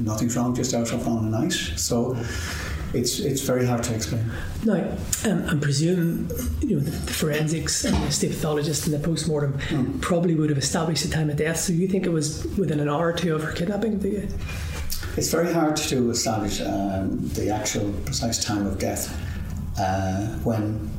[0.00, 1.52] nothing's wrong, just out of on the night.
[1.52, 2.16] So
[2.94, 4.24] it's it's very hard to explain.
[4.64, 4.96] Now,
[5.26, 6.30] um, I presume
[6.62, 9.58] you know the, the forensics and the state pathologist and the post mortem
[10.00, 11.58] probably would have established the time of death.
[11.58, 13.98] So you think it was within an hour or two of her kidnapping?
[13.98, 14.28] Do you?
[15.18, 19.14] It's very hard to establish um, the actual precise time of death
[19.78, 20.90] uh, when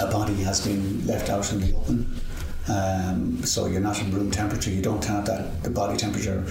[0.00, 2.20] a body has been left out in the open.
[2.68, 4.70] Um, so you're not in room temperature.
[4.70, 6.44] You don't have that the body temperature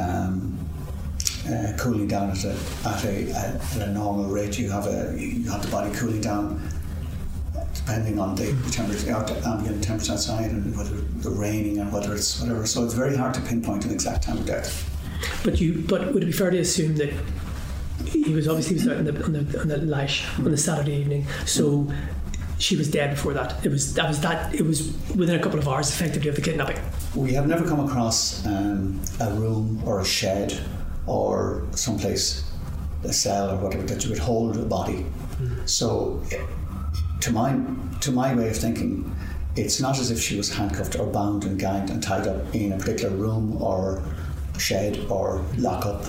[0.00, 0.58] um,
[1.48, 4.58] uh, cooling down at a, at a at a normal rate.
[4.58, 6.60] You have a you have the body cooling down
[7.74, 9.12] depending on the temperature,
[9.46, 12.66] ambient temperature outside, and whether the raining and whether it's whatever.
[12.66, 14.90] So it's very hard to pinpoint an exact time of death.
[15.44, 17.12] But you, but would it be fair to assume that
[18.06, 20.56] he was obviously he was out on the on the, on the lash on the
[20.56, 21.90] Saturday evening, so
[22.58, 23.64] she was dead before that.
[23.64, 26.42] It was that was that it was within a couple of hours effectively of the
[26.42, 26.78] kidnapping.
[27.14, 30.58] We have never come across um, a room or a shed
[31.06, 32.50] or someplace,
[33.04, 35.06] a cell or whatever, that you would hold a body.
[35.66, 36.44] So, eh,
[37.20, 37.58] to my
[38.00, 39.14] to my way of thinking,
[39.54, 42.72] it's not as if she was handcuffed or bound and gagged and tied up in
[42.72, 44.02] a particular room or
[44.58, 46.04] shed or lockup,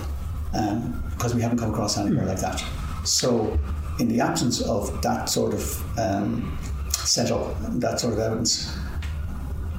[0.54, 2.62] um, because we haven't come across anywhere like that.
[3.04, 3.58] So,
[3.98, 6.58] in the absence of that sort of um,
[6.92, 8.76] setup, that sort of evidence,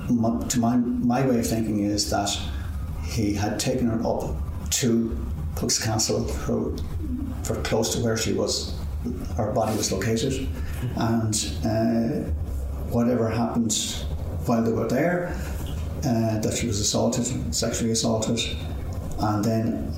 [0.10, 2.30] my, to my, my way of thinking is that
[3.04, 4.36] he had taken her up
[4.72, 5.18] to
[5.56, 6.76] Puck's Castle for,
[7.44, 8.76] for close to where she was,
[9.38, 10.48] her body was located,
[10.96, 12.30] and uh,
[12.92, 13.74] whatever happened
[14.46, 15.36] while they were there,
[16.06, 18.40] uh, that she was assaulted, sexually assaulted,
[19.20, 19.94] and then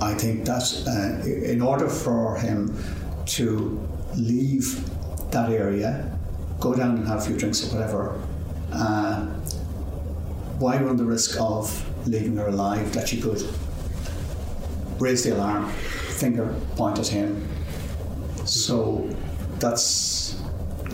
[0.00, 2.74] I think that uh, in order for him
[3.36, 3.78] to
[4.16, 4.64] leave
[5.30, 6.18] that area,
[6.60, 8.20] go down and have a few drinks or whatever,
[8.72, 9.26] uh,
[10.58, 11.70] why run the risk of
[12.06, 13.42] leaving her alive that she could
[14.98, 17.46] raise the alarm, finger point at him?
[18.44, 19.08] So
[19.58, 20.36] that's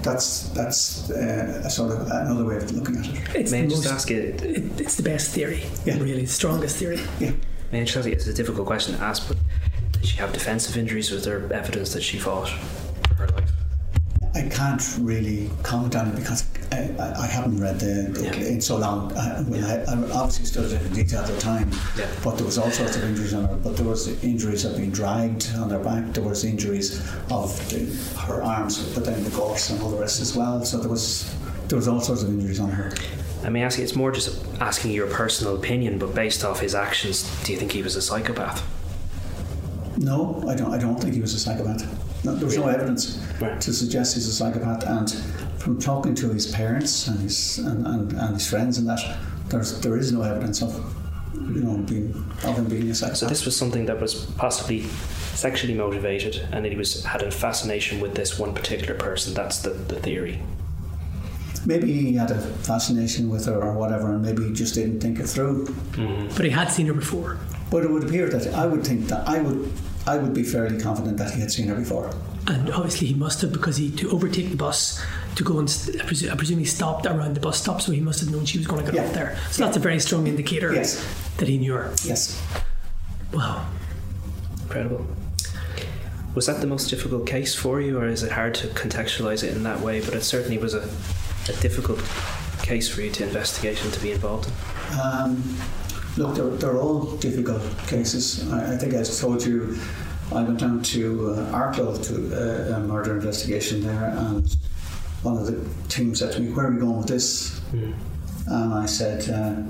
[0.03, 3.34] that's that's uh, a sort of another way of looking at it.
[3.34, 4.18] It's May I the just most, ask you?
[4.18, 5.95] it, it's the best theory, Yeah.
[5.99, 7.01] really, the strongest theory.
[7.18, 7.32] Yeah.
[7.72, 8.12] May I just ask you?
[8.12, 9.37] It's a difficult question to ask, but
[10.01, 11.11] did she have defensive injuries?
[11.11, 12.49] Was there evidence that she fought
[13.09, 13.51] for her life?
[14.34, 18.34] I can't really comment on it because I, I, I haven't read the, the Yeah.
[18.49, 19.11] in so long.
[19.16, 22.07] I, well, I, I obviously studied it in detail at the time, Yeah.
[22.22, 23.55] but there was all sorts of injuries on her.
[23.57, 26.12] But there was injuries of being dragged on her back.
[26.12, 27.86] There was injuries of the,
[28.26, 30.62] her arms, but then the gorse and all the rest as well.
[30.64, 31.34] So there was
[31.68, 32.92] there was all sorts of injuries on her.
[33.42, 36.74] I may ask you, it's more just asking your personal opinion, but based off his
[36.74, 38.62] actions, do you think he was a psychopath?
[39.99, 40.72] No, I don't.
[40.72, 41.82] I don't think he was a psychopath.
[42.24, 43.61] No, there was no evidence Right.
[43.61, 44.84] to suggest he's a psychopath.
[44.84, 45.11] And
[45.61, 49.01] from talking to his parents and his and, and, and his friends and that,
[49.49, 50.74] there's there is no evidence of
[51.34, 52.12] you know being
[52.44, 53.18] of him being a psychopath.
[53.18, 54.82] So this was something that was possibly
[55.34, 59.34] sexually motivated, and that he was had a fascination with this one particular person.
[59.34, 60.40] That's the, the theory.
[61.66, 62.38] maybe he had a
[62.70, 65.66] fascination with her or whatever, and maybe he just didn't think it through.
[65.66, 66.34] Mm-hmm.
[66.36, 67.38] But he had seen her before.
[67.70, 69.70] But it would appear that I would think that I would
[70.07, 72.11] I would be fairly confident that he had seen her before.
[72.46, 75.04] And obviously he must have because he to overtake the bus,
[75.34, 77.90] to go and st- I, presu- I presume he stopped around the bus stop, so
[77.90, 79.09] he must have known she was going to get Yeah.
[79.09, 79.36] off there.
[79.50, 81.04] So that's a very strong indicator Yes.
[81.38, 81.92] that he knew her.
[82.04, 82.40] Yes.
[83.32, 83.66] Wow.
[84.62, 85.07] Incredible.
[86.36, 89.57] Was that the most difficult case for you, or is it hard to contextualize it
[89.57, 90.00] in that way?
[90.00, 90.88] But it certainly was a,
[91.48, 91.98] a difficult
[92.62, 94.46] case for you to investigate and to be involved
[94.92, 95.00] in.
[95.00, 95.42] Um,
[96.16, 98.50] look, they're, they're all difficult cases.
[98.52, 99.78] I, I think I told you
[100.32, 104.56] I went down to uh, Arklow to uh, a murder investigation there, and
[105.22, 107.60] one of the team said to me, "Where are we going with this?"
[108.48, 109.62] And I said, uh,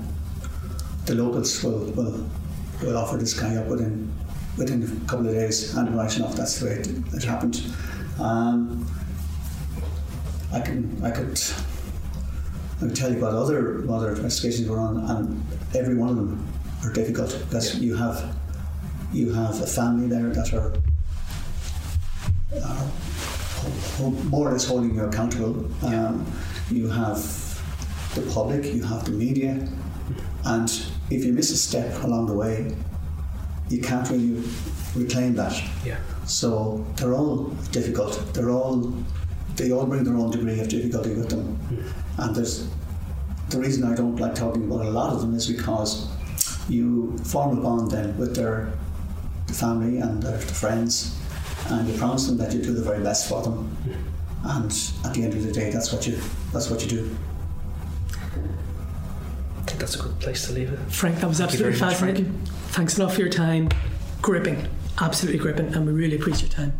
[1.05, 2.27] "The locals will, will
[2.81, 4.11] will offer this guy up within
[4.57, 7.61] within a couple of days." And right enough, that's the way it, it happened.
[8.19, 8.87] Um,
[10.51, 11.39] I can I could
[12.77, 15.43] I can tell you about other other investigations we're on, and
[15.75, 16.47] every one of them
[16.83, 17.81] are difficult because Yeah.
[17.81, 18.35] you have
[19.11, 20.73] you have a family there that are,
[22.63, 22.87] are
[24.29, 25.65] more or less holding you accountable.
[25.83, 26.25] Um,
[26.69, 27.17] you have
[28.15, 29.67] the public, you have the media,
[30.45, 30.69] and
[31.09, 32.75] if you miss a step along the way,
[33.69, 34.43] you can't really
[34.95, 35.53] reclaim that.
[35.85, 35.97] Yeah.
[36.25, 38.21] So they're all difficult.
[38.33, 38.93] They're all
[39.55, 41.57] they all bring their own degree of difficulty with them.
[42.17, 42.67] And there's
[43.49, 46.09] the reason I don't like talking about a lot of them is because
[46.69, 48.71] you form a bond then with their
[49.53, 51.17] family and their friends,
[51.69, 53.75] and you promise them that you do the very best for them.
[54.43, 54.71] And
[55.05, 56.19] at the end of the day, that's what you
[56.51, 57.17] that's what you do.
[59.57, 60.79] I think that's a good place to leave it.
[60.91, 62.17] Frank, that was Thank absolutely very much, Frank.
[62.17, 62.45] fascinating.
[62.69, 63.69] Thanks enough for your time.
[64.21, 64.67] Gripping,
[64.99, 66.73] absolutely gripping, and we really appreciate your time.